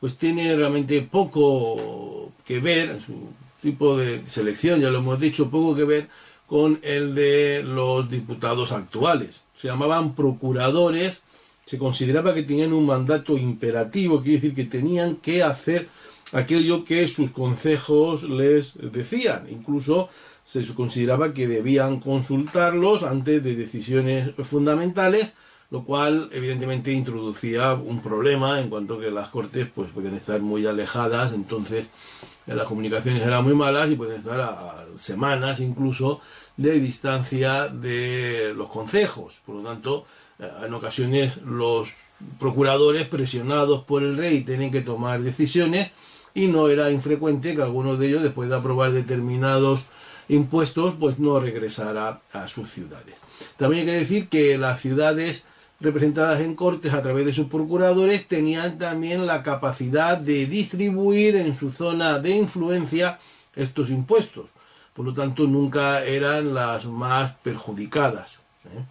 [0.00, 5.74] pues tiene realmente poco que ver, su tipo de selección, ya lo hemos dicho, poco
[5.74, 6.08] que ver
[6.46, 9.40] con el de los diputados actuales.
[9.56, 11.20] Se llamaban procuradores,
[11.66, 15.88] se consideraba que tenían un mandato imperativo, quiere decir que tenían que hacer
[16.32, 19.46] aquello que sus consejos les decían.
[19.50, 20.08] Incluso
[20.48, 25.34] se consideraba que debían consultarlos antes de decisiones fundamentales,
[25.70, 30.66] lo cual evidentemente introducía un problema en cuanto que las cortes pues pueden estar muy
[30.66, 31.88] alejadas, entonces
[32.46, 36.22] eh, las comunicaciones eran muy malas y pueden estar a semanas incluso
[36.56, 39.42] de distancia de los consejos.
[39.44, 40.06] Por lo tanto,
[40.38, 41.90] eh, en ocasiones los
[42.40, 45.90] procuradores presionados por el rey tienen que tomar decisiones
[46.32, 49.84] y no era infrecuente que algunos de ellos después de aprobar determinados
[50.28, 53.14] impuestos, pues no regresará a sus ciudades.
[53.56, 55.44] También hay que decir que las ciudades
[55.80, 61.54] representadas en cortes a través de sus procuradores tenían también la capacidad de distribuir en
[61.54, 63.18] su zona de influencia
[63.54, 64.46] estos impuestos.
[64.94, 68.38] Por lo tanto, nunca eran las más perjudicadas.
[68.64, 68.84] ¿eh?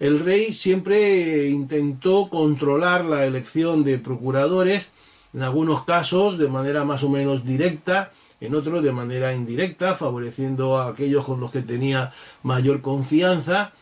[0.00, 4.88] El rey siempre intentó controlar la elección de procuradores,
[5.32, 8.10] en algunos casos de manera más o menos directa,
[8.42, 12.12] en otros de manera indirecta, favoreciendo a aquellos con los que tenía
[12.42, 13.72] mayor confianza.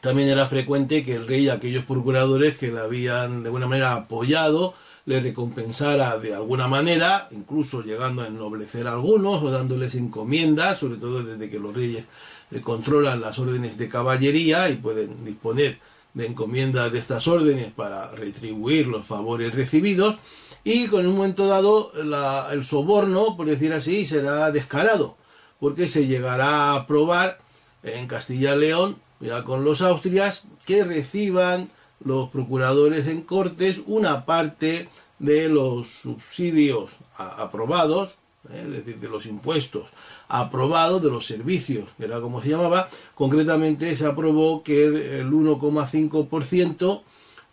[0.00, 4.74] También era frecuente que el rey, aquellos procuradores que le habían de alguna manera apoyado,
[5.04, 10.96] le recompensara de alguna manera, incluso llegando a ennoblecer a algunos o dándoles encomiendas, sobre
[10.96, 12.06] todo desde que los reyes
[12.50, 15.78] eh, controlan las órdenes de caballería y pueden disponer
[16.12, 20.18] de encomiendas de estas órdenes para retribuir los favores recibidos
[20.66, 21.92] y con un momento dado
[22.50, 25.16] el soborno, por decir así, será descarado,
[25.60, 27.38] porque se llegará a aprobar
[27.84, 31.70] en Castilla León, ya con los Austrias, que reciban
[32.04, 34.88] los procuradores en Cortes una parte
[35.20, 38.16] de los subsidios aprobados,
[38.50, 38.64] ¿eh?
[38.66, 39.86] es decir, de los impuestos
[40.26, 47.02] aprobados, de los servicios, era como se llamaba, concretamente se aprobó que el 1,5%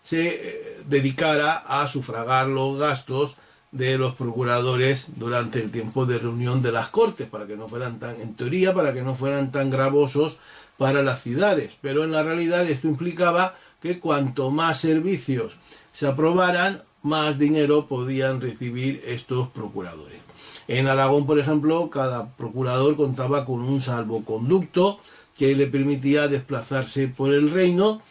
[0.02, 3.36] se eh, dedicara a sufragar los gastos
[3.72, 8.00] de los procuradores durante el tiempo de reunión de las cortes, para que no fueran
[8.00, 10.38] tan, en teoría, para que no fueran tan gravosos
[10.78, 11.78] para las ciudades.
[11.82, 15.54] Pero en la realidad esto implicaba que cuanto más servicios
[15.92, 20.20] se aprobaran, más dinero podían recibir estos procuradores.
[20.68, 25.00] En Aragón, por ejemplo, cada procurador contaba con un salvoconducto
[25.38, 28.02] que le permitía desplazarse por el reino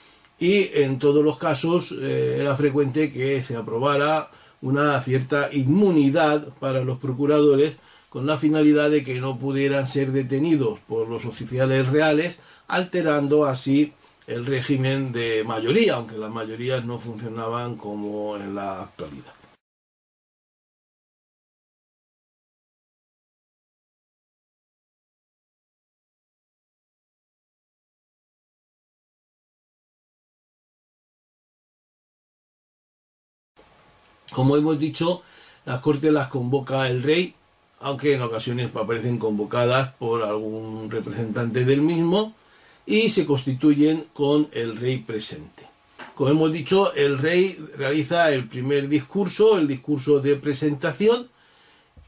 [0.43, 4.29] y en todos los casos eh, era frecuente que se aprobara
[4.61, 7.77] una cierta inmunidad para los procuradores
[8.09, 13.93] con la finalidad de que no pudieran ser detenidos por los oficiales reales, alterando así
[14.27, 19.42] el régimen de mayoría, aunque las mayorías no funcionaban como en la actualidad.
[34.33, 35.23] Como hemos dicho,
[35.65, 37.35] las cortes las convoca el rey
[37.83, 42.35] aunque en ocasiones aparecen convocadas por algún representante del mismo,
[42.87, 45.67] y se constituyen con el rey presente.
[46.15, 51.29] Como hemos dicho, el rey realiza el primer discurso, el discurso de presentación,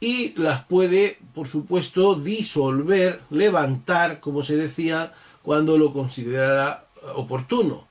[0.00, 7.86] y las puede, por supuesto, disolver, levantar, como se decía, cuando lo considerara oportuno.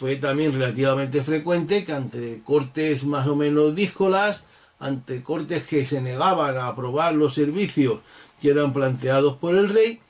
[0.00, 4.44] Fue también relativamente frecuente que ante cortes más o menos díscolas,
[4.78, 8.00] ante cortes que se negaban a aprobar los servicios
[8.40, 10.00] que eran planteados por el rey,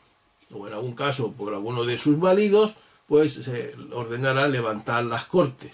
[0.53, 2.75] o en algún caso por alguno de sus válidos,
[3.09, 5.73] pues se ordenara levantar las cortes.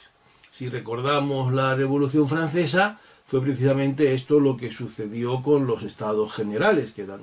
[0.51, 6.93] Si recordamos la Revolución Francesa, fue precisamente esto lo que sucedió con los estados generales,
[6.93, 7.21] que eran,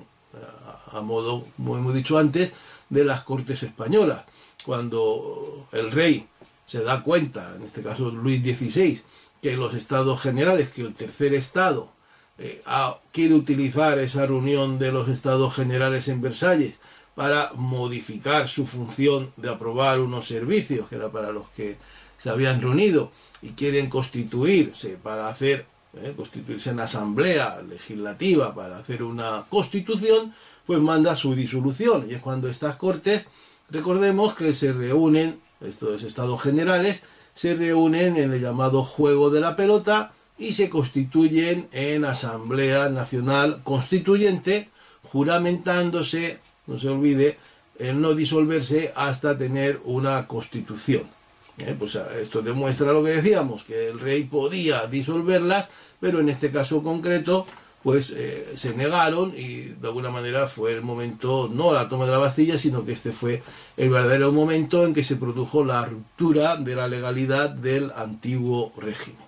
[0.91, 2.53] a modo, como hemos dicho antes,
[2.87, 4.25] de las cortes españolas.
[4.63, 6.27] Cuando el rey
[6.73, 8.99] se da cuenta, en este caso Luis XVI,
[9.43, 11.91] que los estados generales, que el tercer estado
[12.39, 12.63] eh,
[13.11, 16.79] quiere utilizar esa reunión de los estados generales en Versalles
[17.13, 21.77] para modificar su función de aprobar unos servicios, que era para los que
[22.17, 23.11] se habían reunido,
[23.43, 30.33] y quieren constituirse para hacer, eh, constituirse en asamblea legislativa para hacer una constitución,
[30.65, 32.07] pues manda su disolución.
[32.09, 33.27] Y es cuando estas cortes,
[33.69, 37.03] recordemos que se reúnen, estos estados generales,
[37.33, 43.61] se reúnen en el llamado juego de la pelota y se constituyen en Asamblea Nacional
[43.63, 44.69] Constituyente,
[45.03, 47.37] juramentándose, no se olvide,
[47.79, 51.03] en no disolverse hasta tener una constitución.
[51.57, 56.51] Eh, pues esto demuestra lo que decíamos, que el rey podía disolverlas, pero en este
[56.51, 57.45] caso concreto
[57.83, 62.11] pues eh, se negaron y de alguna manera fue el momento, no la toma de
[62.11, 63.43] la Bastilla, sino que este fue
[63.75, 69.21] el verdadero momento en que se produjo la ruptura de la legalidad del antiguo régimen.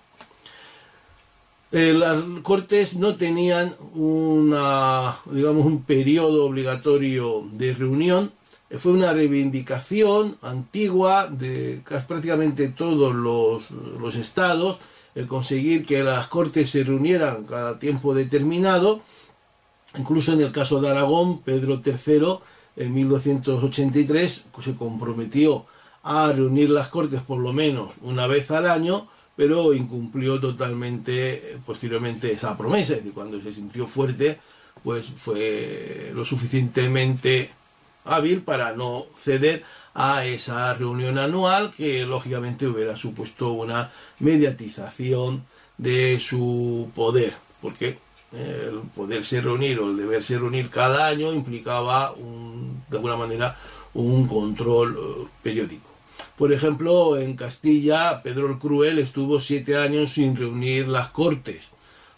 [1.72, 8.32] Eh, las cortes no tenían una, digamos, un periodo obligatorio de reunión,
[8.70, 14.78] eh, fue una reivindicación antigua de prácticamente todos los, los estados,
[15.16, 19.00] el conseguir que las cortes se reunieran cada tiempo determinado.
[19.96, 22.38] Incluso en el caso de Aragón, Pedro III
[22.76, 25.64] en 1283 se comprometió
[26.02, 32.30] a reunir las cortes por lo menos una vez al año, pero incumplió totalmente posteriormente
[32.30, 32.92] esa promesa.
[32.92, 34.38] Es cuando se sintió fuerte,
[34.84, 37.50] pues fue lo suficientemente
[38.04, 39.64] hábil para no ceder
[39.98, 45.46] a esa reunión anual que lógicamente hubiera supuesto una mediatización
[45.78, 47.32] de su poder,
[47.62, 47.98] porque
[48.32, 53.56] eh, el poderse reunir o el deberse reunir cada año implicaba de alguna manera
[53.94, 55.88] un control eh, periódico.
[56.36, 61.62] Por ejemplo, en Castilla, Pedro el Cruel estuvo siete años sin reunir las cortes,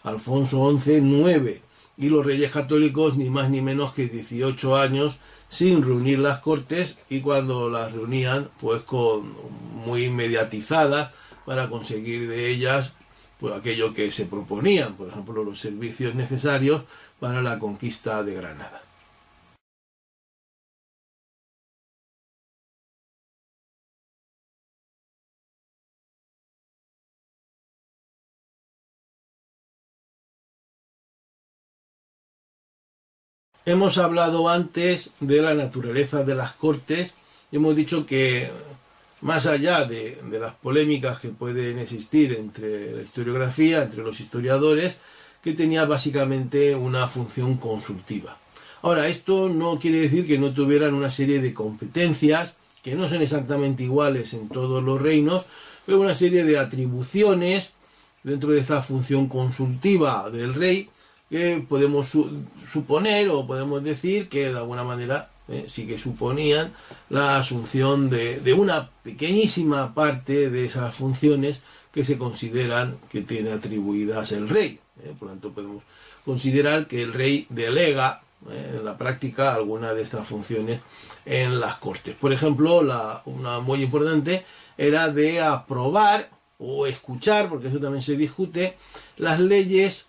[0.03, 1.63] Alfonso XI nueve,
[1.97, 5.19] y los reyes católicos ni más ni menos que 18 años
[5.49, 9.35] sin reunir las cortes y cuando las reunían pues con
[9.75, 11.13] muy mediatizadas
[11.47, 12.93] para conseguir de ellas
[13.41, 16.83] pues aquello que se proponían, por ejemplo los servicios necesarios
[17.21, 18.83] para la conquista de Granada.
[33.69, 37.13] Hemos hablado antes de la naturaleza de las cortes.
[37.53, 38.51] Hemos dicho que
[39.21, 45.01] más allá de, las polémicas que pueden existir entre la historiografía, entre los historiadores,
[45.43, 48.39] que tenía básicamente una función consultiva.
[48.81, 53.21] Ahora, esto no quiere decir que no tuvieran una serie de competencias que no son
[53.21, 55.45] exactamente iguales en todos los reinos,
[55.85, 57.69] pero una serie de atribuciones
[58.23, 60.89] dentro de esta función consultiva del rey
[61.31, 62.09] que podemos
[62.71, 66.75] suponer o podemos decir que de alguna manera eh, sí que suponían
[67.09, 71.61] la asunción de, una pequeñísima parte de esas funciones
[71.93, 74.79] que se consideran que tiene atribuidas el rey.
[75.03, 75.15] Eh.
[75.19, 75.83] Por lo tanto, podemos
[76.25, 78.21] considerar que el rey delega
[78.51, 80.81] eh, en la práctica alguna de estas funciones
[81.25, 82.15] en las cortes.
[82.15, 82.81] Por ejemplo,
[83.25, 84.45] una muy importante
[84.77, 88.77] era de aprobar o escuchar, porque eso también se discute,
[89.17, 90.08] las leyes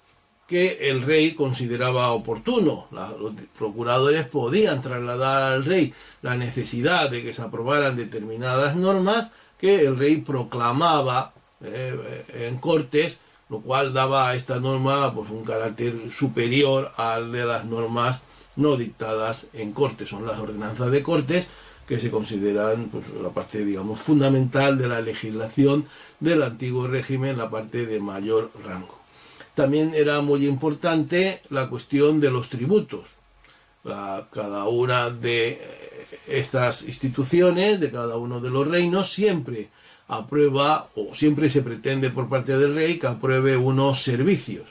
[0.49, 2.87] que el rey consideraba oportuno.
[2.91, 5.93] los procuradores podían trasladar al rey
[6.23, 9.29] la necesidad de que se aprobaran determinadas normas
[9.59, 15.43] que el rey proclamaba eh, en cortes, lo cual daba a esta norma pues, un
[15.43, 18.21] carácter superior al de las normas
[18.55, 20.09] no dictadas en cortes.
[20.09, 21.47] Son las ordenanzas de cortes
[21.87, 25.85] que se consideran pues, la parte, digamos, fundamental de la legislación
[26.19, 28.98] del antiguo régimen, la parte de mayor rango.
[29.59, 33.09] También era muy importante la cuestión de los tributos.
[33.83, 35.59] cada una de
[36.29, 39.67] estas instituciones, de cada uno de los reinos, siempre
[40.07, 44.65] aprueba o siempre se pretende por parte del rey que apruebe unos servicios.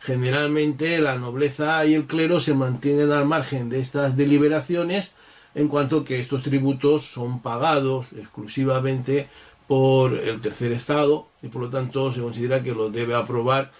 [0.00, 5.12] Generalmente la nobleza y el clero se mantienen al margen de estas deliberaciones
[5.54, 9.28] en cuanto que estos tributos son pagados exclusivamente
[9.68, 13.70] por el tercer estado y por lo tanto se considera que los debe aprobar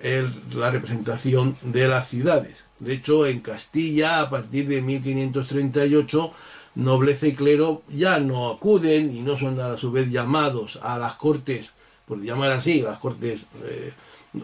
[0.00, 2.64] la representación de las ciudades.
[2.78, 6.32] De hecho, en Castilla, a partir de 1538,
[6.76, 11.14] nobleza y clero ya no acuden y no son a su vez llamados a las
[11.14, 11.70] cortes,
[12.06, 13.92] por llamar así, las cortes eh,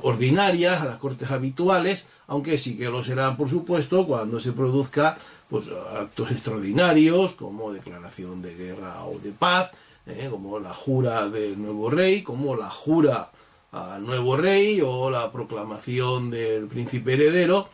[0.02, 5.16] ordinarias, a las cortes habituales, aunque sí que lo serán, por supuesto, cuando se produzca
[5.48, 9.70] pues, actos extraordinarios como declaración de guerra o de paz,
[10.07, 13.30] eh, como la jura del nuevo rey, como la jura
[13.74, 17.68] al nuevo rey o la proclamación del príncipe heredero,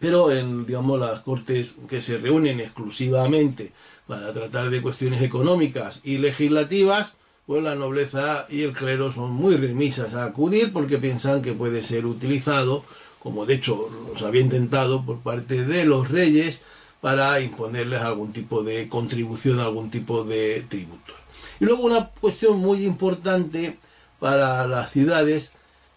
[0.00, 3.72] pero en digamos las cortes que se reúnen exclusivamente
[4.06, 7.12] para tratar de cuestiones económicas y legislativas,
[7.44, 11.82] pues la nobleza y el clero son muy remisas a acudir porque piensan que puede
[11.82, 12.82] ser utilizado,
[13.18, 16.62] como de hecho los había intentado por parte de los reyes,
[17.02, 21.16] para imponerles algún tipo de contribución, algún tipo de tributos.
[21.60, 23.76] Y luego una cuestión muy importante
[24.22, 25.50] para las ciudades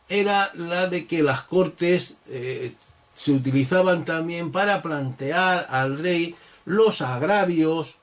[0.10, 2.74] era la de que las cortes eh,
[3.16, 7.98] se utilizaban también para plantear al rey los agravios,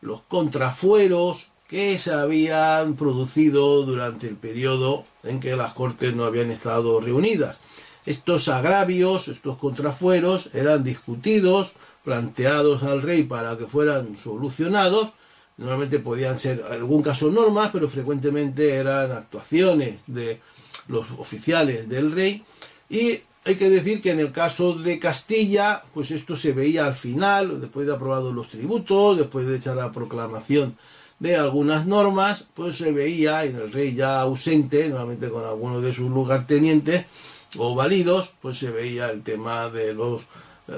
[0.00, 6.50] los contrafueros que se habían producido durante el periodo en que las cortes no habían
[6.50, 7.60] estado reunidas.
[8.06, 11.72] Estos agravios, estos contrafueros eran discutidos,
[12.02, 15.10] planteados al rey para que fueran solucionados.
[15.58, 20.40] Normalmente podían ser, algún caso, normas, pero frecuentemente eran actuaciones de
[20.88, 22.44] los oficiales del rey.
[22.90, 26.94] Y hay que decir que en el caso de Castilla, pues esto se veía al
[26.94, 30.76] final, después de aprobados los tributos, después de echar la proclamación
[31.18, 35.94] de algunas normas, pues se veía en el rey ya ausente, normalmente con algunos de
[35.94, 37.06] sus lugartenientes
[37.56, 40.22] o válidos, pues se veía el tema de los
[40.68, 40.76] eh,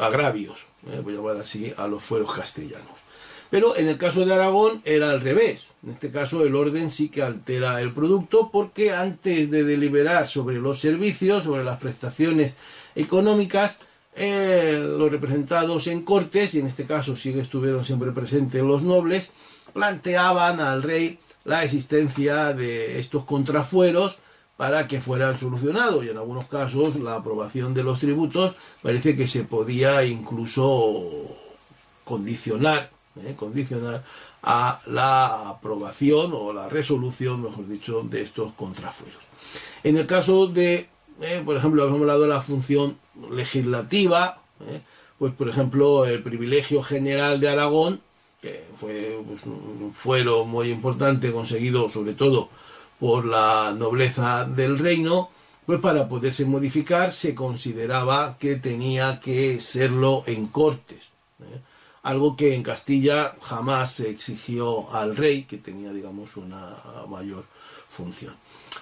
[0.00, 3.09] agravios, eh, voy a llamar así, a los fueros castellanos.
[3.50, 5.72] Pero en el caso de Aragón era al revés.
[5.82, 10.58] En este caso el orden sí que altera el producto porque antes de deliberar sobre
[10.58, 12.54] los servicios, sobre las prestaciones
[12.94, 13.78] económicas,
[14.14, 18.82] eh, los representados en cortes, y en este caso sí que estuvieron siempre presentes los
[18.82, 19.32] nobles,
[19.72, 24.18] planteaban al rey la existencia de estos contrafueros
[24.56, 29.26] para que fueran solucionados y en algunos casos la aprobación de los tributos parece que
[29.26, 31.02] se podía incluso
[32.04, 34.04] condicionar eh, condicionar
[34.40, 39.18] a la aprobación o la resolución, mejor dicho, de estos contrafueros.
[39.82, 40.88] En el caso de,
[41.20, 42.96] eh, por ejemplo, hemos hablado de la función
[43.32, 44.80] legislativa, eh,
[45.18, 48.00] pues por ejemplo, el privilegio general de Aragón,
[48.40, 52.48] que fue pues, un fuero muy importante conseguido sobre todo
[53.00, 55.30] por la nobleza del reino,
[55.66, 61.10] pues para poderse modificar se consideraba que tenía que serlo en cortes
[62.02, 66.76] algo que en Castilla jamás se exigió al rey, que tenía, digamos, una
[67.08, 67.44] mayor
[67.88, 68.34] función.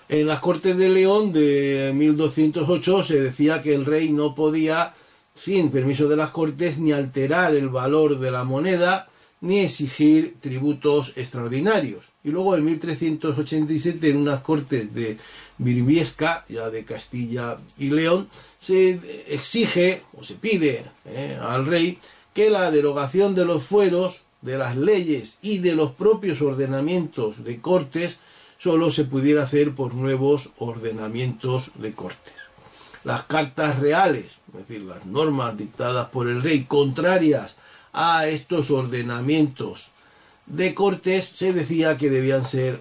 [0.09, 4.95] En las Cortes de León de 1208 se decía que el rey no podía,
[5.35, 9.09] sin permiso de las Cortes, ni alterar el valor de la moneda,
[9.41, 12.07] ni exigir tributos extraordinarios.
[12.25, 15.19] Y luego en 1387, en unas Cortes de
[15.59, 18.29] Birbiesca, ya de Castilla y León,
[18.61, 21.99] se exige o se pide eh, al rey
[22.39, 27.61] que la derogación de los fueros, de las leyes y de los propios ordenamientos de
[27.61, 28.19] cortes
[28.59, 32.35] solo se pudiera hacer por nuevos ordenamientos de cortes.
[33.03, 37.57] Las cartas reales, es decir, las normas dictadas por el rey contrarias
[37.93, 39.89] a estos ordenamientos
[40.47, 42.81] de cortes, se decía que debían ser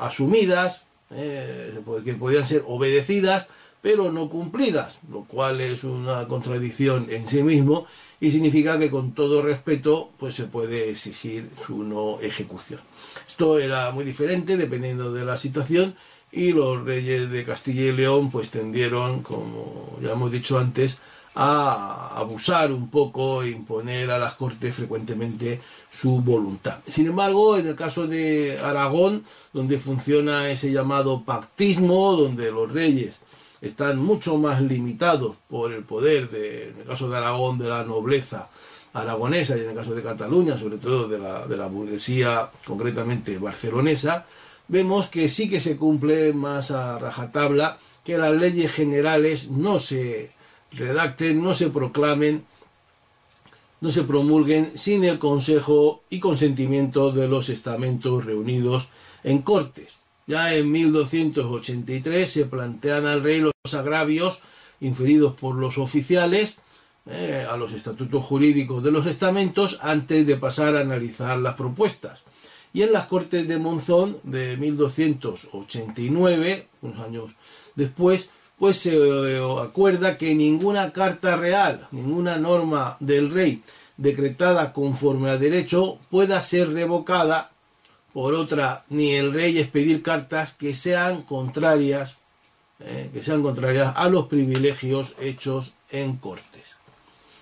[0.00, 3.48] asumidas, eh, que podían ser obedecidas,
[3.82, 7.86] pero no cumplidas, lo cual es una contradicción en sí mismo
[8.22, 12.78] y significa que con todo respeto pues se puede exigir su no ejecución.
[13.26, 15.96] Esto era muy diferente dependiendo de la situación
[16.30, 20.98] y los reyes de Castilla y León pues tendieron, como ya hemos dicho antes,
[21.34, 25.60] a abusar un poco e imponer a las cortes frecuentemente
[25.90, 26.78] su voluntad.
[26.86, 33.18] Sin embargo, en el caso de Aragón, donde funciona ese llamado pactismo, donde los reyes
[33.62, 37.84] están mucho más limitados por el poder, de, en el caso de Aragón, de la
[37.84, 38.50] nobleza
[38.92, 43.38] aragonesa y en el caso de Cataluña, sobre todo de la, de la burguesía concretamente
[43.38, 44.26] barcelonesa,
[44.68, 50.32] vemos que sí que se cumple más a rajatabla, que las leyes generales no se
[50.72, 52.44] redacten, no se proclamen,
[53.80, 58.88] no se promulguen sin el consejo y consentimiento de los estamentos reunidos
[59.22, 60.01] en cortes.
[60.26, 64.38] Ya en 1283 se plantean al rey los agravios
[64.80, 66.56] inferidos por los oficiales
[67.06, 72.24] eh, a los estatutos jurídicos de los estamentos antes de pasar a analizar las propuestas.
[72.72, 77.32] Y en las Cortes de Monzón de 1289, unos años
[77.74, 83.62] después, pues se eh, acuerda que ninguna carta real, ninguna norma del rey
[83.96, 87.51] decretada conforme a derecho pueda ser revocada
[88.12, 92.16] por otra, ni el rey expedir cartas que sean contrarias,
[92.80, 96.64] eh, que sean contrarias a los privilegios hechos en cortes.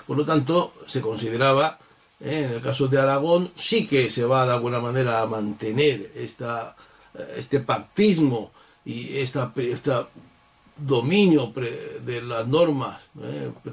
[0.06, 1.78] Por lo tanto, se consideraba,
[2.20, 6.12] eh, en el caso de Aragón, sí que se va de alguna manera a mantener
[6.14, 6.76] esta,
[7.14, 8.52] eh, este pactismo
[8.84, 9.52] y esta,
[10.76, 11.52] dominio
[12.06, 13.02] de las normas,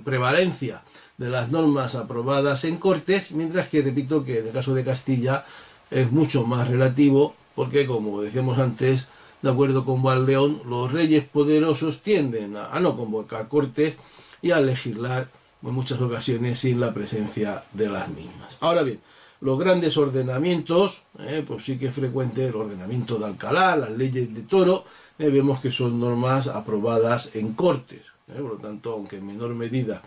[0.04, 0.84] prevalencia
[1.18, 5.45] de las normas aprobadas en Cortes, mientras que repito que en el caso de Castilla
[5.92, 9.08] es mucho más relativo porque, como decíamos antes,
[9.42, 13.98] de acuerdo con Valdeón, los reyes poderosos tienden a, no convocar cortes
[14.42, 15.30] y a legislar
[15.64, 18.58] en muchas ocasiones sin la presencia de las mismas.
[18.60, 19.00] Ahora bien,
[19.42, 24.34] los grandes ordenamientos, eh, pues sí que es frecuente el ordenamiento de Alcalá, las leyes
[24.34, 24.86] de Toro,
[25.20, 28.02] eh, vemos que son normas aprobadas en cortes.
[28.28, 30.02] Eh, por lo tanto, aunque en menor medida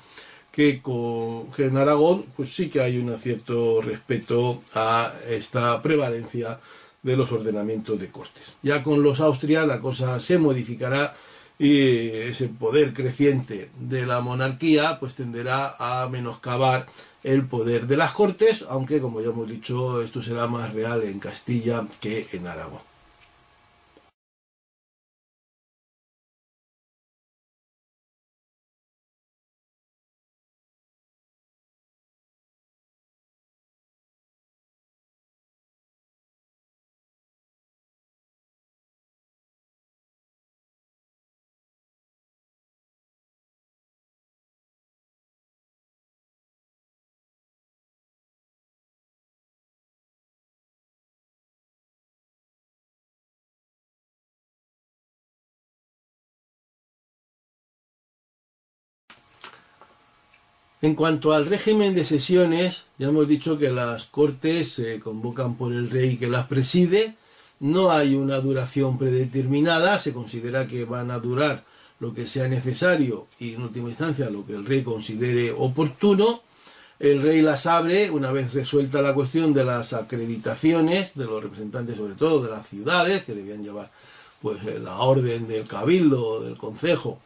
[0.50, 6.60] que, con, en Aragón pues sí que hay un cierto respeto a esta prevalencia
[7.02, 8.56] de los ordenamientos de cortes.
[8.62, 11.14] Ya con los Austria la cosa se modificará
[11.58, 16.86] y ese poder creciente de la monarquía pues tenderá a menoscabar
[17.22, 21.18] el poder de las cortes, aunque como ya hemos dicho esto será más real en
[21.18, 22.89] Castilla que en Aragón.
[60.82, 65.72] En cuanto al régimen de sesiones, ya hemos dicho que las cortes se convocan por
[65.72, 67.16] el rey que las preside,
[67.60, 71.64] no hay una duración predeterminada, se considera que van a durar
[71.98, 76.42] lo que sea necesario y en última instancia lo que el rey considere oportuno.
[76.98, 78.10] El rey las abre.
[78.10, 82.66] Una vez resuelta la cuestión de las acreditaciones de los representantes, sobre todo de las
[82.66, 83.90] ciudades, que debían llevar
[84.40, 87.20] pues la orden del cabildo, del concejo,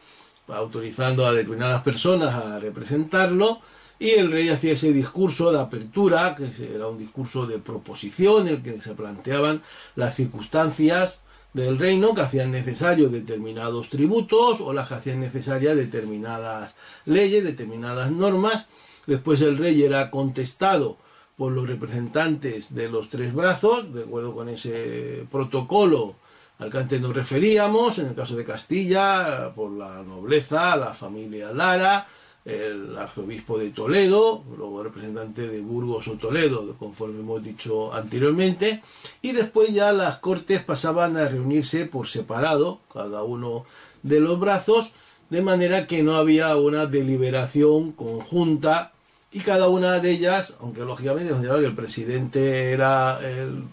[0.47, 3.59] autorizando a determinadas personas a representarlo,
[3.97, 8.55] y el rey hacía ese discurso de apertura, que era un discurso de proposición, en
[8.55, 9.61] el que se planteaban
[9.95, 11.19] las circunstancias
[11.53, 16.75] del reino que hacían necesarios determinados tributos o las que hacían necesarias determinadas
[17.05, 18.67] leyes, determinadas normas.
[19.07, 20.97] Después el rey era contestado
[21.37, 26.15] por los representantes de los tres brazos, de acuerdo con ese protocolo
[26.59, 32.07] al que nos referíamos, en el caso de Castilla, por la nobleza, la familia Lara,
[32.45, 38.83] el arzobispo de Toledo, luego representante de Burgos o Toledo, conforme hemos dicho anteriormente,
[39.21, 43.65] y después ya las cortes pasaban a reunirse por separado, cada uno
[44.03, 44.91] de los brazos,
[45.29, 48.93] de manera que no había una deliberación conjunta
[49.31, 53.63] y cada una de ellas, aunque lógicamente el presidente era el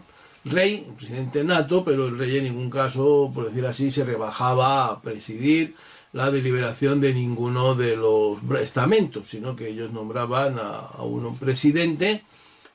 [0.45, 5.01] rey, presidente nato, pero el rey en ningún caso, por decir así, se rebajaba a
[5.01, 5.74] presidir
[6.12, 12.22] la deliberación de ninguno de los estamentos, sino que ellos nombraban a, un presidente,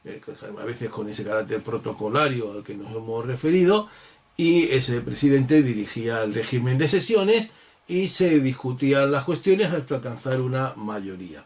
[0.06, 0.22] eh,
[0.60, 3.90] a veces con ese carácter protocolario al que nos hemos referido,
[4.36, 7.50] y ese presidente dirigía el régimen de sesiones
[7.88, 11.44] y se discutían las cuestiones hasta alcanzar una mayoría.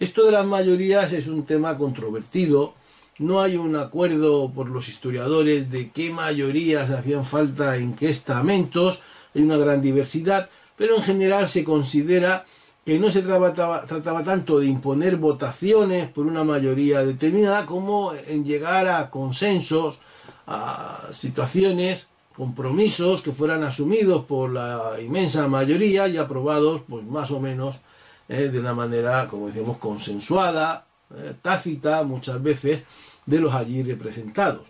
[0.00, 2.74] Esto de las mayorías es un tema controvertido.
[3.18, 8.98] No hay un acuerdo por los historiadores de qué mayorías hacían falta en qué estamentos.
[9.34, 12.44] Hay una gran diversidad, pero en general se considera
[12.84, 18.88] que no se trataba, tanto de imponer votaciones por una mayoría determinada como en llegar
[18.88, 19.96] a consensos,
[20.46, 27.38] a situaciones, compromisos que fueran asumidos por la inmensa mayoría y aprobados pues más o
[27.38, 27.76] menos
[28.28, 30.86] eh, de una manera, como decimos, consensuada,
[31.42, 32.82] tácita muchas veces,
[33.26, 34.62] de los allí representados.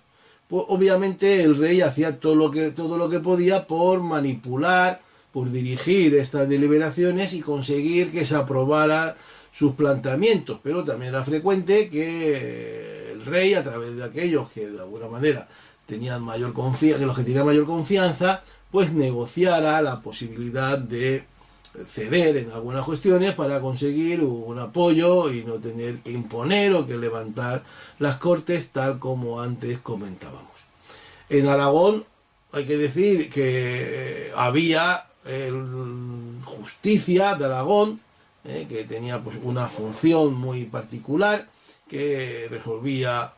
[0.48, 5.00] Pues, obviamente el rey hacía todo lo, que, todo lo que podía por manipular,
[5.32, 9.14] por dirigir estas deliberaciones y conseguir que se aprobaran
[9.50, 14.80] sus planteamientos, pero también era frecuente que el rey, a través de aquellos que de
[14.80, 15.48] alguna manera
[15.86, 21.24] tenían mayor confianza, que los que tenían mayor confianza, pues negociara la posibilidad de
[21.88, 26.96] ceder en algunas cuestiones para conseguir un apoyo y no tener que imponer o que
[26.96, 27.64] levantar
[27.98, 30.52] las cortes tal como antes comentábamos.
[31.28, 32.04] En Aragón
[32.52, 35.64] hay que decir que había el
[36.44, 38.00] justicia de Aragón,
[38.44, 41.48] eh, que tenía pues, una función muy particular,
[41.88, 43.32] que resolvía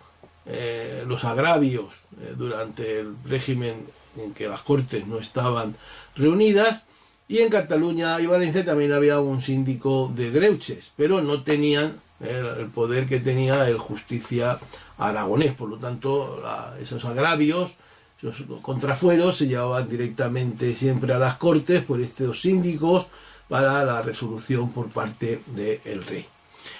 [0.46, 5.76] eh, los agravios eh, durante el régimen en que las cortes no estaban
[6.14, 6.84] reunidas
[7.28, 12.66] y en Cataluña y Valencia también había un síndico de greuches, pero no tenían el,
[12.68, 14.58] poder que tenía el justicia
[14.96, 15.54] aragonés.
[15.54, 16.42] Por lo tanto,
[16.80, 17.74] esos agravios,
[18.18, 23.06] esos contrafueros se llevaban directamente siempre a las cortes por estos síndicos
[23.48, 26.26] para la resolución por parte del rey.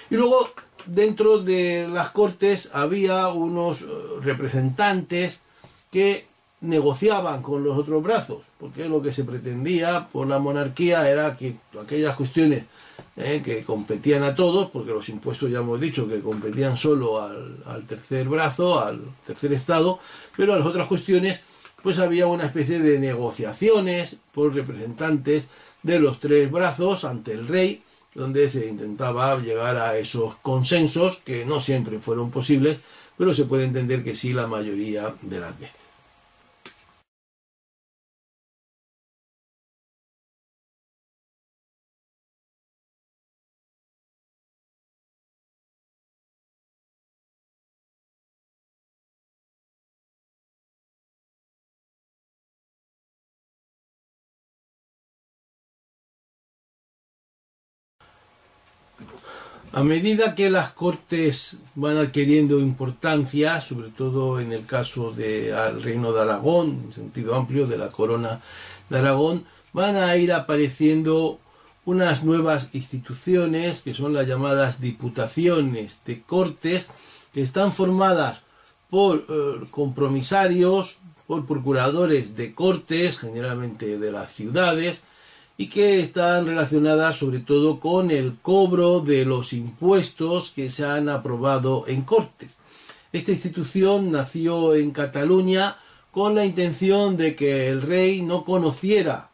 [0.09, 0.49] Y luego,
[0.85, 3.85] dentro de las cortes había unos eh,
[4.21, 5.41] representantes
[5.91, 6.26] que
[6.61, 11.55] negociaban con los otros brazos, porque lo que se pretendía por la monarquía era que
[11.79, 12.63] aquellas cuestiones
[13.15, 17.85] eh, que competían a todos, porque los impuestos ya hemos dicho que competían solo al,
[17.87, 19.99] tercer brazo, al tercer estado,
[20.35, 21.39] pero a las otras cuestiones
[21.83, 25.47] pues había una especie de negociaciones por representantes
[25.83, 27.83] de los tres brazos ante el rey,
[28.15, 32.79] donde se intentaba llegar a esos consensos que no siempre fueron posibles,
[33.15, 35.86] pero se puede entender que sí la mayoría de las veces.
[59.77, 66.11] A medida que las cortes van adquiriendo importancia, sobre todo en el caso del reino
[66.11, 68.41] de Aragón, en sentido amplio de la corona
[68.89, 71.39] de Aragón, van a ir apareciendo
[71.85, 76.87] unas nuevas instituciones que son las llamadas diputaciones de cortes,
[77.31, 78.41] que están formadas
[78.89, 80.97] por eh, compromisarios,
[81.27, 85.03] por procuradores de cortes, generalmente de las ciudades,
[85.57, 91.09] y que están relacionadas sobre todo con el cobro de los impuestos que se han
[91.09, 92.51] aprobado en Cortes.
[93.11, 95.77] Esta institución nació en Cataluña
[96.11, 99.29] con la intención de que el rey no conociera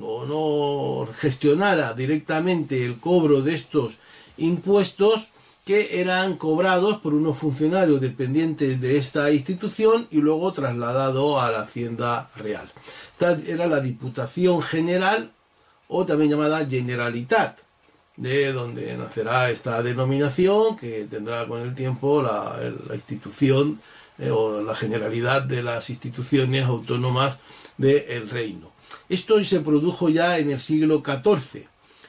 [0.00, 3.98] o no gestionara directamente el cobro de estos
[4.36, 5.28] impuestos
[5.64, 11.62] que eran cobrados por unos funcionarios dependientes de esta institución y luego trasladado a la
[11.62, 12.70] Hacienda Real.
[13.12, 15.30] Esta era la Diputación General
[15.88, 17.58] o también llamada Generalitat,
[18.16, 22.56] de donde nacerá esta denominación que tendrá con el tiempo la,
[22.94, 23.80] institución
[24.18, 27.38] eh, o la generalidad de las instituciones autónomas
[27.76, 28.72] del reino.
[29.08, 31.66] Esto se produjo ya en el siglo XIV.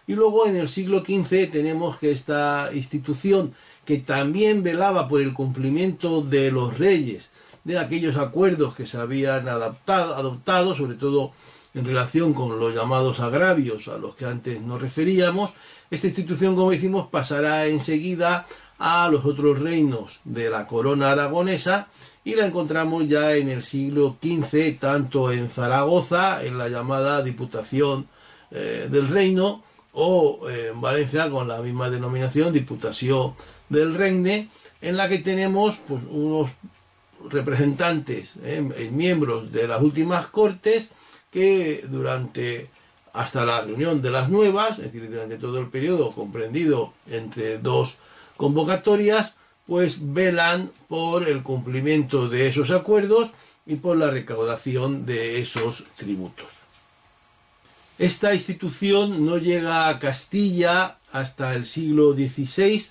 [0.07, 3.55] Y luego en el siglo XV tenemos que esta institución
[3.85, 7.29] que también velaba por el cumplimiento de los reyes,
[7.63, 11.31] de aquellos acuerdos que se habían adaptado, adoptado, sobre todo
[11.75, 15.51] en relación con los llamados agravios a los que antes nos referíamos,
[15.91, 18.47] esta institución, como decimos, pasará enseguida
[18.79, 21.89] a los otros reinos de la corona aragonesa
[22.23, 28.07] y la encontramos ya en el siglo XV, tanto en Zaragoza, en la llamada Diputación
[28.51, 29.63] eh, del Reino,
[29.93, 33.33] o en Valencia con la misma denominación, Diputación
[33.69, 34.49] del Regne,
[34.81, 36.49] en la que tenemos pues, unos
[37.29, 40.89] representantes, eh, miembros de las últimas cortes,
[41.35, 42.69] que durante
[43.11, 47.95] hasta la reunión de las nuevas, es decir, durante todo el periodo comprendido entre dos
[48.37, 49.33] convocatorias,
[49.67, 53.31] pues velan por el cumplimiento de esos acuerdos
[53.65, 56.47] y por la recaudación de esos tributos.
[57.99, 62.81] Esta institución no llega a Castilla hasta el siglo XVI,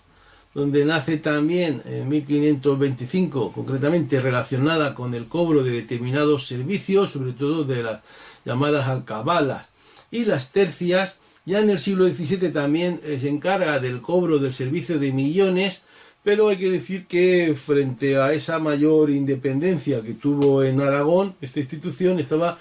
[0.53, 7.65] donde nace también en 1525, concretamente relacionada con el cobro de determinados servicios, sobre todo
[7.65, 8.01] de las
[8.45, 9.69] llamadas alcabalas
[10.11, 11.19] y las tercias.
[11.47, 15.83] Ya en el siglo XVII también eh, se encarga del cobro del servicio de millones,
[16.23, 21.61] pero hay que decir que frente a esa mayor independencia que tuvo en Aragón, esta
[21.61, 22.59] institución estaba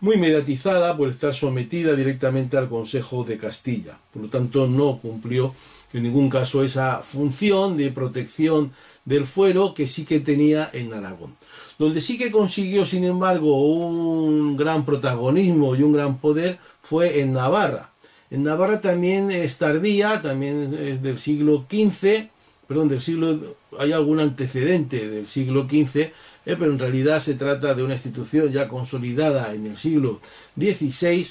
[0.00, 3.98] muy mediatizada por estar sometida directamente al Consejo de Castilla.
[4.12, 5.54] Por lo tanto, no cumplió
[5.92, 8.72] en ningún caso esa función de protección
[9.04, 11.36] del fuero que sí que tenía en Aragón.
[11.78, 17.32] Donde sí que consiguió, sin embargo, un gran protagonismo y un gran poder fue en
[17.34, 17.90] Navarra.
[18.30, 22.28] En Navarra también es tardía, también es del siglo XV,
[22.66, 23.38] perdón, del siglo,
[23.78, 26.12] hay algún antecedente del siglo XV, eh,
[26.44, 30.20] pero en realidad se trata de una institución ya consolidada en el siglo
[30.56, 31.28] XVI,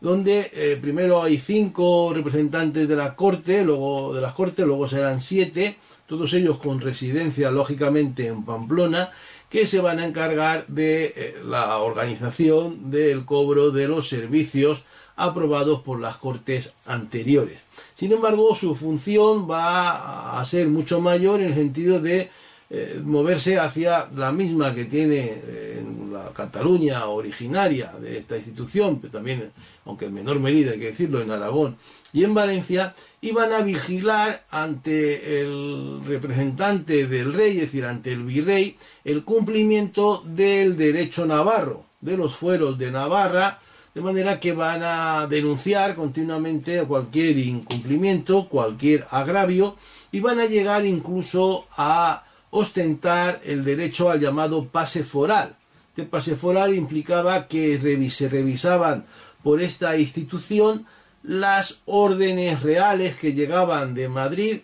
[0.00, 5.22] donde eh, primero hay cinco representantes de la corte, luego de las cortes, luego serán
[5.22, 5.76] siete,
[6.06, 9.10] todos ellos con residencia lógicamente en Pamplona,
[9.50, 14.82] que se van a encargar de eh, la organización del cobro de los servicios
[15.16, 17.60] aprobados por las cortes anteriores.
[17.94, 22.30] Sin embargo, su función va a ser mucho mayor en el sentido de
[22.70, 28.98] eh, moverse hacia la misma que tiene eh, en la Cataluña originaria de esta institución,
[29.00, 29.52] pero también,
[29.84, 31.76] aunque en menor medida hay que decirlo, en Aragón
[32.14, 38.22] y en Valencia, iban a vigilar ante el representante del rey, es decir, ante el
[38.22, 43.58] virrey, el cumplimiento del derecho navarro, de los fueros de Navarra,
[43.96, 49.76] de manera que van a denunciar continuamente cualquier incumplimiento, cualquier agravio,
[50.12, 55.56] y van a llegar incluso a ostentar el derecho al llamado pase foral.
[55.88, 59.04] Este pase foral implicaba que se revisaban
[59.42, 60.86] por esta institución
[61.24, 64.60] las órdenes reales que llegaban de Madrid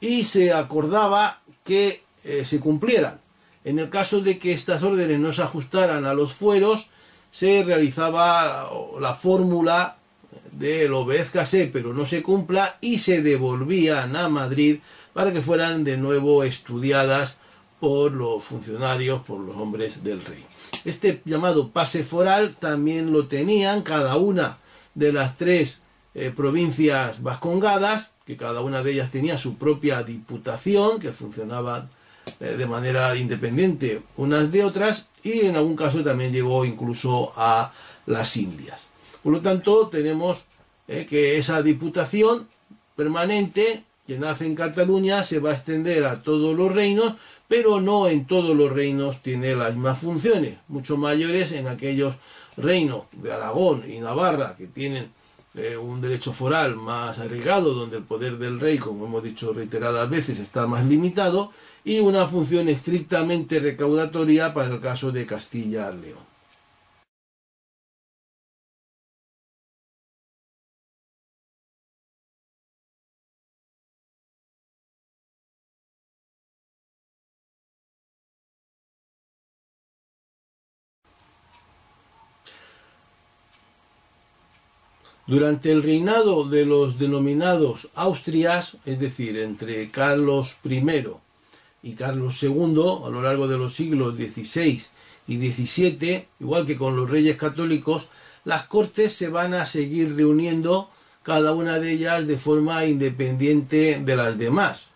[0.00, 3.20] y se acordaba que eh, se cumplieran.
[3.64, 6.86] En el caso de que estas órdenes no se ajustaran a los fueros,
[7.30, 9.96] se realizaba la fórmula
[10.52, 14.78] de lo obedezcase pero no se cumpla y se devolvían a Madrid
[15.12, 17.38] para que fueran de nuevo estudiadas
[17.80, 20.44] por los funcionarios, por los hombres del rey.
[20.84, 24.58] Este llamado pase foral también lo tenían cada una
[24.94, 25.80] de las tres
[26.14, 31.90] eh, provincias vascongadas, que cada una de ellas tenía su propia diputación, que funcionaban
[32.40, 37.72] eh, de manera independiente unas de otras, y en algún caso también llegó incluso a
[38.06, 38.82] las Indias.
[39.22, 40.44] Por lo tanto, tenemos
[40.86, 42.46] eh, que esa diputación
[42.94, 47.16] permanente que nace en Cataluña se va a extender a todos los reinos,
[47.48, 52.16] pero no en todos los reinos tiene las mismas funciones, mucho mayores en aquellos
[52.56, 55.10] reinos de Aragón y Navarra que tienen
[55.54, 60.10] eh, un derecho foral más arraigado, donde el poder del rey, como hemos dicho reiteradas
[60.10, 61.52] veces, está más limitado,
[61.84, 66.33] y una función estrictamente recaudatoria para el caso de Castilla-León.
[85.26, 90.82] Durante el reinado de los denominados Austrias, es decir, entre Carlos I
[91.82, 94.82] y Carlos II a lo largo de los siglos XVI
[95.26, 98.08] y XVII, igual que con los reyes católicos,
[98.44, 100.90] las cortes se van a seguir reuniendo
[101.22, 104.88] cada una de ellas de forma independiente de las demás.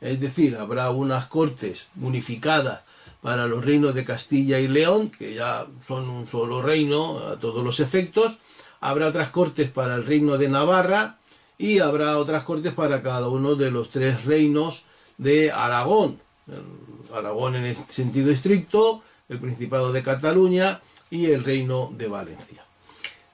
[0.00, 2.80] Es decir, habrá unas cortes unificadas
[3.20, 7.62] para los reinos de Castilla y León, que ya son un solo reino a todos
[7.62, 8.38] los efectos,
[8.80, 11.18] habrá otras cortes para el reino de Navarra
[11.58, 14.84] y habrá otras cortes para cada uno de los tres reinos
[15.18, 16.20] de Aragón,
[17.14, 22.64] Aragón en este sentido estricto, el Principado de Cataluña y el Reino de Valencia.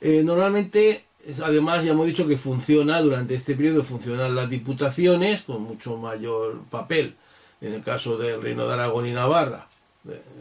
[0.00, 1.04] Eh, normalmente,
[1.42, 6.60] además, ya hemos dicho que funciona, durante este periodo funcionan las diputaciones con mucho mayor
[6.70, 7.16] papel,
[7.60, 9.68] en el caso del Reino de Aragón y Navarra,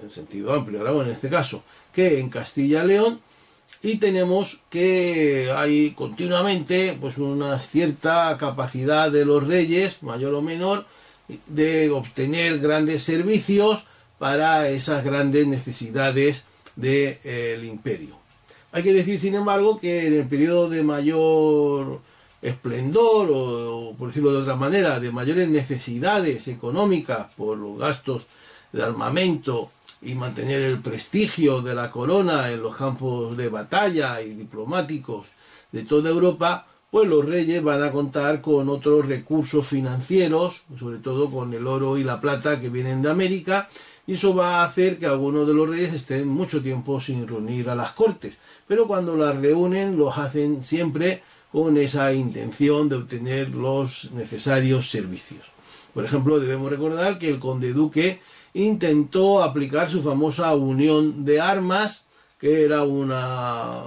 [0.02, 3.31] en sentido amplio, Aragón en este caso, que en Castilla-León, y
[4.00, 10.86] tenemos que hay continuamente pues una cierta capacidad de los reyes, mayor o menor,
[11.48, 13.86] de obtener grandes servicios
[14.20, 16.44] para esas grandes necesidades
[16.76, 18.18] del de, imperio.
[18.72, 22.02] Hay que decir, sin embargo, que en el periodo de mayor
[22.42, 28.28] esplendor, o, por decirlo de otra manera, de mayores necesidades económicas por los gastos
[28.72, 29.72] de armamento
[30.02, 35.28] y mantener el prestigio de la corona en los campos de batalla y diplomáticos
[35.72, 41.30] de toda Europa, pues los reyes van a contar con otros recursos financieros, sobre todo
[41.30, 43.70] con el oro y la plata que vienen de América,
[44.08, 47.70] y eso va a hacer que algunos de los reyes estén mucho tiempo sin reunir
[47.70, 48.36] a las cortes.
[48.68, 55.44] Pero cuando las reúnen, los hacen siempre con esa intención de obtener los necesarios servicios.
[55.94, 58.22] Por ejemplo, debemos recordar que el conde duque
[58.54, 62.06] intentó aplicar su famosa unión de armas,
[62.40, 63.84] que era una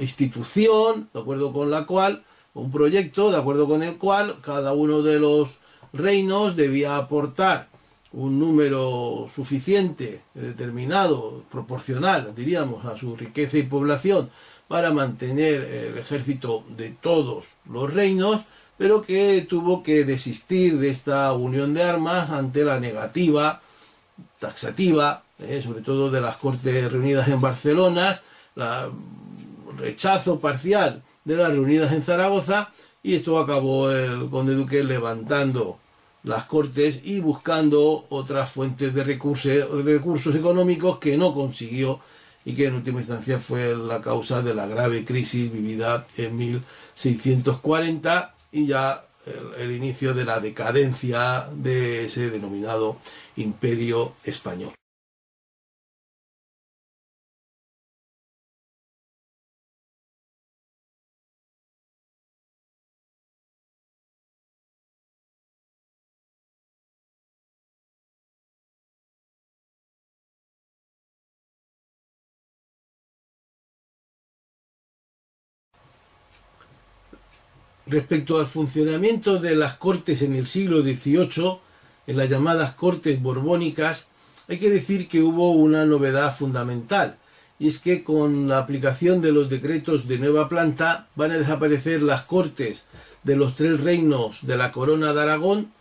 [0.00, 2.22] institución, de acuerdo con la cual,
[2.54, 5.50] un proyecto, de acuerdo con el cual cada uno de los
[5.92, 7.68] reinos debía aportar
[8.12, 14.30] un número suficiente, determinado, proporcional, diríamos, a su riqueza y población
[14.66, 18.42] para mantener el ejército de todos los reinos,
[18.80, 23.60] pero que tuvo que desistir de esta unión de armas ante la negativa
[24.38, 28.18] taxativa, eh, sobre todo de las Cortes reunidas en Barcelona,
[28.56, 32.70] el rechazo parcial de las reunidas en Zaragoza,
[33.02, 35.78] y esto acabó el conde duque levantando
[36.22, 42.00] las Cortes y buscando otras fuentes de recursos, recursos económicos que no consiguió
[42.46, 48.36] y que en última instancia fue la causa de la grave crisis vivida en 1640
[48.52, 52.98] y ya el, el inicio de la decadencia de ese denominado
[53.36, 54.72] imperio español.
[77.90, 81.58] Respecto al funcionamiento de las cortes en el siglo XVIII,
[82.06, 84.06] en las llamadas cortes borbónicas,
[84.46, 87.16] hay que decir que hubo una novedad fundamental,
[87.58, 92.00] y es que con la aplicación de los decretos de nueva planta van a desaparecer
[92.00, 92.84] las cortes
[93.24, 95.72] de los tres reinos de la corona de Aragón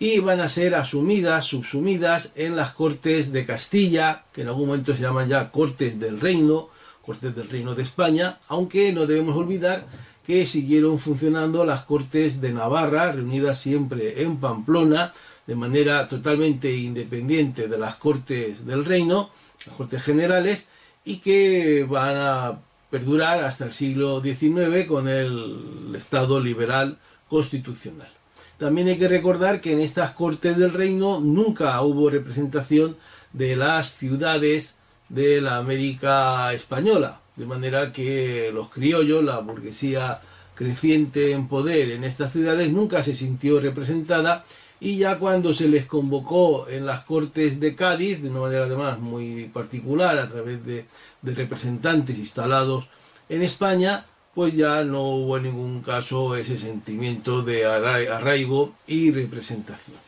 [0.00, 4.96] y van a ser asumidas, subsumidas en las cortes de Castilla, que en algún momento
[4.96, 6.70] se llaman ya cortes del reino,
[7.04, 9.86] cortes del reino de España, aunque no debemos olvidar
[10.24, 15.12] que siguieron funcionando las Cortes de Navarra, reunidas siempre en Pamplona,
[15.46, 19.30] de manera totalmente independiente de las Cortes del Reino,
[19.66, 20.68] las Cortes Generales,
[21.04, 26.98] y que van a perdurar hasta el siglo XIX con el Estado liberal
[27.28, 28.10] constitucional.
[28.58, 32.96] También hay que recordar que en estas Cortes del Reino nunca hubo representación
[33.32, 34.76] de las ciudades
[35.12, 40.20] de la América española, de manera que los criollos, la burguesía
[40.54, 44.44] creciente en poder en estas ciudades, nunca se sintió representada
[44.80, 48.98] y ya cuando se les convocó en las Cortes de Cádiz, de una manera además
[48.98, 50.86] muy particular, a través de,
[51.22, 52.88] representantes instalados
[53.28, 59.98] en España, pues ya no hubo en ningún caso ese sentimiento de arraigo y representación.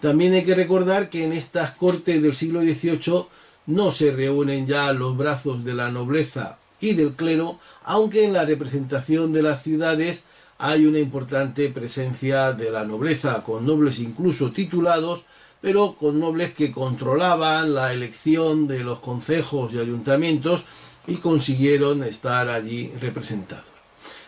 [0.00, 3.26] También hay que recordar que en estas cortes del siglo XVIII
[3.66, 8.44] no se reúnen ya los brazos de la nobleza y del clero, aunque en la
[8.44, 10.24] representación de las ciudades
[10.58, 15.22] hay una importante presencia de la nobleza, con nobles incluso titulados,
[15.60, 20.64] pero con nobles que controlaban la elección de los concejos y ayuntamientos
[21.06, 23.66] y consiguieron estar allí representados.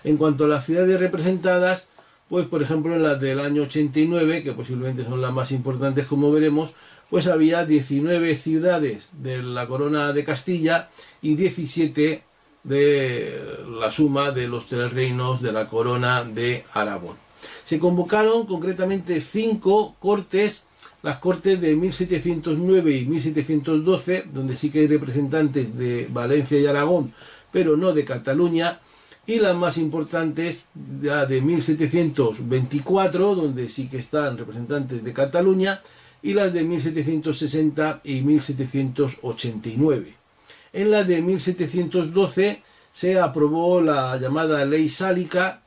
[0.05, 1.87] En cuanto a las ciudades representadas,
[2.28, 6.30] pues por ejemplo en las del año 89, que posiblemente son las más importantes como
[6.30, 6.70] veremos,
[7.11, 10.91] pues había 19 ciudades de la corona de Castilla
[11.22, 12.22] y 17
[12.64, 13.41] de
[13.79, 17.17] la suma de los tres reinos de la corona de Aragón.
[17.64, 20.63] Se convocaron concretamente cinco cortes,
[21.03, 27.13] las cortes de 1709 y 1712, donde sí que hay representantes de Valencia y Aragón,
[27.53, 28.81] pero no de Cataluña,
[29.26, 30.64] y las más importantes
[31.03, 35.83] ya de 1724, donde sí que están representantes de Cataluña,
[36.25, 40.14] y las de 1760 y 1789.
[40.72, 45.63] En la de 1712 se aprobó la llamada ley sálica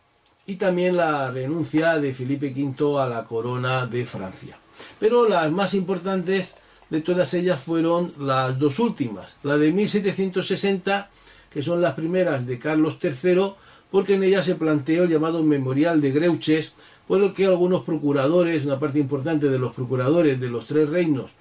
[0.48, 4.58] y también la renuncia de Felipe V a la corona de Francia.
[5.00, 6.56] Pero las más importantes
[6.90, 11.12] de todas ellas fueron las dos últimas, la de 1760,
[11.52, 13.54] que son las primeras de Carlos III,
[13.92, 16.74] porque en ella se planteó el llamado Memorial de Greuches,
[17.08, 21.32] por el que algunos procuradores, una parte importante de los procuradores de los tres reinos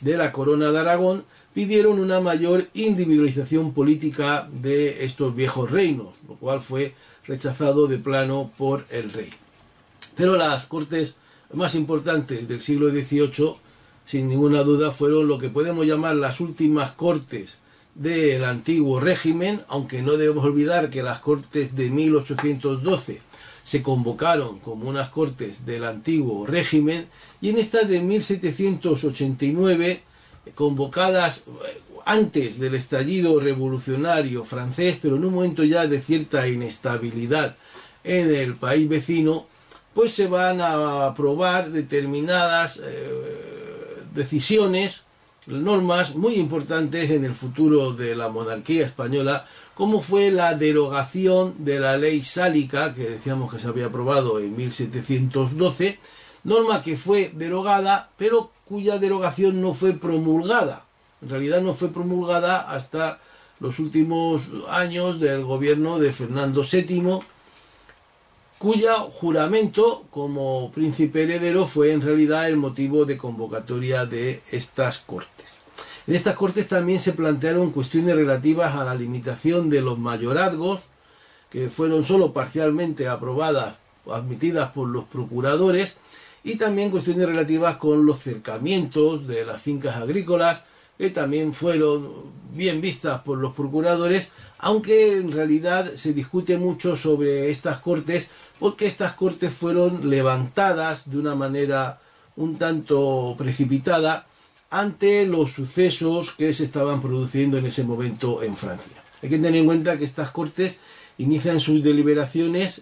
[0.00, 1.24] de la corona de Aragón,
[1.54, 6.94] pidieron una mayor individualización política de estos viejos reinos, lo cual fue
[7.26, 9.30] rechazado de plano por el rey.
[10.16, 11.16] Pero las cortes
[11.52, 13.56] más importantes del siglo XVIII,
[14.04, 17.58] sin ninguna duda, fueron lo que podemos llamar las últimas cortes
[17.94, 23.20] del antiguo régimen, aunque no debemos olvidar que las Cortes de 1812
[23.64, 27.06] se convocaron como unas Cortes del antiguo régimen,
[27.40, 30.02] y en esta de 1789,
[30.54, 37.56] convocadas eh, antes del estallido revolucionario francés, pero en un momento ya de cierta inestabilidad
[38.04, 39.46] en el país vecino,
[39.94, 45.02] pues se van a aprobar determinadas eh, decisiones,
[45.46, 49.46] normas muy importantes en el futuro de la monarquía española,
[49.82, 54.54] como fue la derogación de la ley sálica, que decíamos que se había aprobado en
[54.54, 55.98] 1712,
[56.44, 60.84] norma que fue derogada, pero cuya derogación no fue promulgada.
[61.20, 63.18] En realidad no fue promulgada hasta
[63.58, 67.18] los últimos años del gobierno de Fernando VII,
[68.58, 75.61] cuya juramento como príncipe heredero fue en realidad el motivo de convocatoria de estas cortes.
[76.06, 80.80] En estas cortes también se plantearon cuestiones relativas a la limitación de los mayorazgos,
[81.48, 85.96] que fueron solo parcialmente aprobadas o admitidas por los procuradores,
[86.42, 90.64] y también cuestiones relativas con los cercamientos de las fincas agrícolas,
[90.98, 92.10] que también fueron
[92.52, 98.26] bien vistas por los procuradores, aunque en realidad se discute mucho sobre estas cortes
[98.58, 102.00] porque estas cortes fueron levantadas de una manera
[102.36, 104.26] un tanto precipitada
[104.72, 109.04] ante los sucesos que se estaban produciendo en ese momento en Francia.
[109.22, 110.78] Hay que tener en cuenta que estas cortes
[111.18, 112.80] inician sus deliberaciones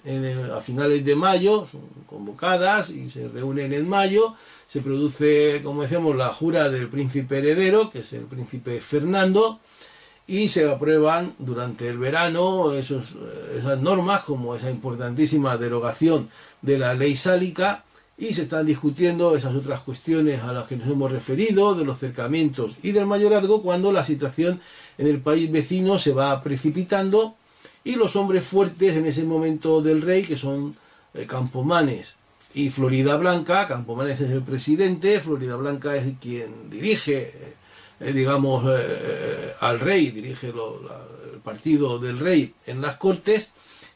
[0.56, 4.36] a finales de mayo, son convocadas y se reúnen en mayo.
[4.68, 9.58] Se produce, como decíamos, la jura del príncipe heredero, que es el príncipe Fernando,
[10.28, 13.02] y se aprueban durante el verano esas
[13.80, 16.30] normas como esa importantísima derogación
[16.62, 17.84] de la ley sálica
[18.20, 21.98] y se están discutiendo esas otras cuestiones a las que nos hemos referido, de los
[21.98, 24.60] cercamientos y del mayorazgo, cuando la situación
[24.98, 27.34] en el país vecino se va precipitando
[27.82, 30.76] y los hombres fuertes en ese momento del rey, que son
[31.14, 32.16] eh, Campomanes
[32.52, 37.54] y Florida Blanca, Campomanes es el presidente, Florida Blanca es quien dirige eh,
[38.00, 38.64] eh, digamos,
[39.60, 43.50] al rey, dirige el partido del rey en las cortes,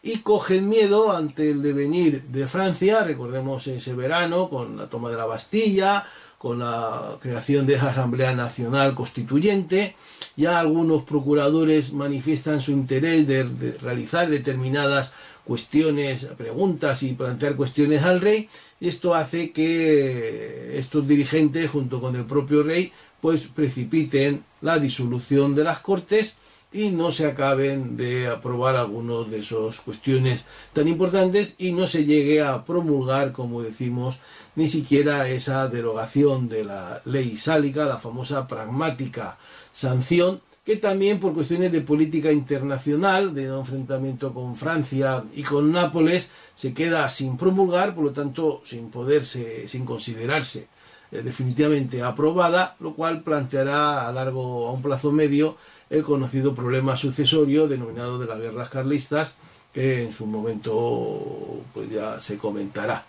[0.07, 5.17] y cogen miedo ante el devenir de Francia, recordemos ese verano, con la toma de
[5.17, 6.05] la Bastilla,
[6.37, 9.97] con la creación de esa Asamblea Nacional Constituyente,
[10.37, 15.13] ya algunos procuradores manifiestan su interés de, de realizar determinadas
[15.43, 18.51] cuestiones, preguntas y plantear cuestiones al rey,
[18.81, 25.55] y esto hace que estos dirigentes, junto con el propio rey, pues precipiten la disolución
[25.55, 26.35] de las Cortes
[26.75, 32.05] y no se acaben de aprobar algunas de esas cuestiones tan importantes y no se
[32.05, 34.19] llegue a promulgar, como decimos,
[34.57, 39.39] ni siquiera esa derogación de la ley sálica, la famosa pragmática
[39.73, 46.33] sanción, que también por cuestiones de política internacional, de enfrentamiento con Francia y con Nápoles,
[46.57, 50.67] se queda sin promulgar, por lo tanto, sin poderse, sin considerarse
[51.13, 55.57] eh, definitivamente aprobada, lo cual planteará a largo, a un plazo medio,
[55.91, 59.37] el conocido problema sucesorio denominado de las guerras carlistas,
[59.73, 63.05] que en su momento pues ya se comentará.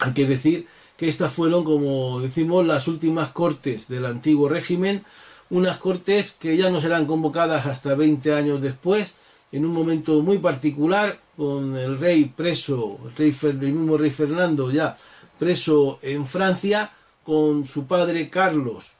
[0.00, 0.66] Hay que decir
[0.96, 5.04] que estas fueron, como decimos, las últimas cortes del antiguo régimen,
[5.50, 9.12] unas cortes que ya no serán convocadas hasta 20 años después,
[9.52, 14.70] en un momento muy particular, con el rey preso, el, rey, el mismo rey Fernando
[14.70, 14.96] ya
[15.38, 16.92] preso en Francia,
[17.22, 18.92] con su padre Carlos,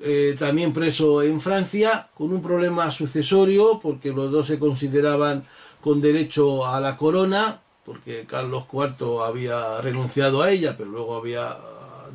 [0.00, 5.44] eh, también preso en Francia, con un problema sucesorio, porque los dos se consideraban
[5.80, 11.56] con derecho a la corona, porque Carlos IV había renunciado a ella, pero luego había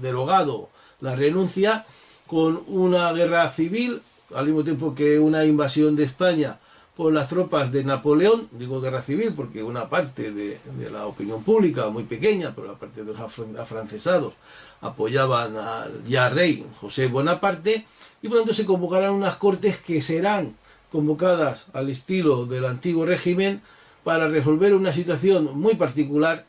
[0.02, 0.70] derogado
[1.02, 1.86] la renuncia,
[2.28, 4.02] con una guerra civil,
[4.34, 6.60] al mismo tiempo que una invasión de España
[6.96, 10.58] por las tropas de Napoleón, digo guerra civil porque una parte de,
[10.92, 14.34] la opinión pública, muy pequeña, pero la parte de los afrancesados,
[14.82, 17.86] apoyaban al ya rey José Bonaparte,
[18.22, 20.56] y por tanto se convocarán unas cortes que serán
[20.92, 23.62] convocadas al estilo del antiguo régimen
[24.04, 26.46] para resolver una situación muy particular,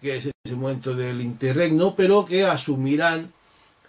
[0.00, 3.32] que es ese momento del interregno, pero que asumirán,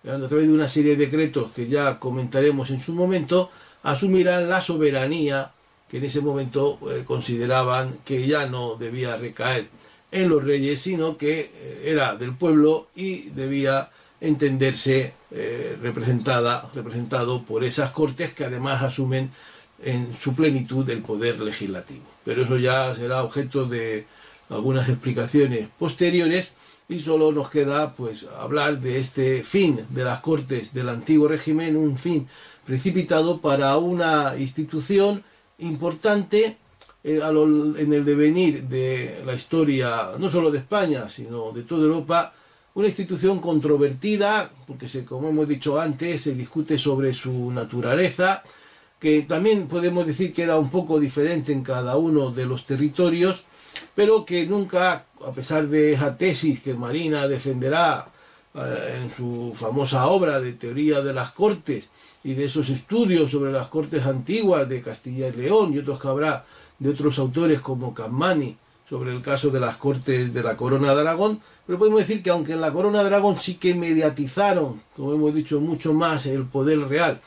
[0.03, 3.49] a través de una serie de decretos que ya comentaremos en su momento,
[3.83, 5.51] asumirán la soberanía
[5.89, 9.69] que en ese momento eh, consideraban que ya no debía recaer
[10.11, 13.89] en los reyes, sino que eh, era del pueblo y debía
[14.19, 19.31] entenderse eh, representada, representado por esas cortes que además asumen
[19.83, 22.05] en su plenitud el poder legislativo.
[22.25, 24.07] Pero eso ya será objeto de
[24.49, 26.51] algunas explicaciones posteriores
[26.89, 31.75] y solo nos queda pues hablar de este fin de las Cortes del antiguo régimen,
[31.75, 32.27] un fin
[32.65, 35.23] precipitado para una institución
[35.59, 36.57] importante
[37.03, 42.33] eh, en el devenir de la historia no solo de España, sino de toda Europa,
[42.73, 48.43] una institución controvertida, porque se, como hemos dicho antes, se discute sobre su naturaleza,
[48.99, 53.45] que también podemos decir que era un poco diferente en cada uno de los territorios,
[53.95, 58.09] pero que nunca, a pesar de esa tesis que Marina defenderá
[58.53, 61.85] eh, en su famosa obra de teoría de las cortes
[62.27, 66.09] y de esos estudios sobre las cortes antiguas de Castilla y León y otros que
[66.09, 66.45] habrá
[66.77, 68.57] de otros autores como Cammani
[68.89, 72.29] sobre el caso de las cortes de la corona de Aragón, pero podemos decir que
[72.29, 76.43] aunque en la corona de Aragón sí que mediatizaron, como hemos dicho, mucho más el
[76.43, 77.17] poder real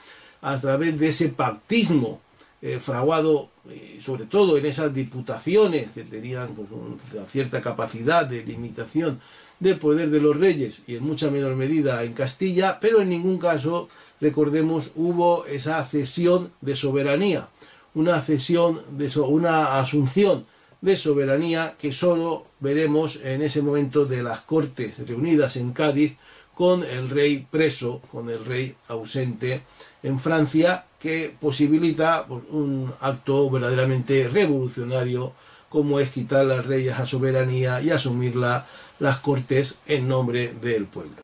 [0.43, 2.21] a través de ese pactismo
[2.61, 8.45] eh, fraguado eh, sobre todo en esas diputaciones que tenían pues, una cierta capacidad de
[8.45, 9.19] limitación
[9.61, 13.39] del poder de los reyes y en mucha menor medida en Castilla, pero en ningún
[13.39, 13.89] caso,
[14.21, 17.49] recordemos, hubo esa cesión de soberanía,
[17.95, 20.47] una cesión de una asunción
[20.81, 26.17] de soberanía que solo veremos en ese momento de las Cortes reunidas en Cádiz
[26.55, 29.63] con el rey preso, con el rey ausente
[30.03, 35.33] en Francia, que posibilita pues, un acto verdaderamente revolucionario
[35.71, 38.67] como es quitar las reyes a soberanía y asumirla
[38.99, 41.17] las cortes en nombre del pueblo.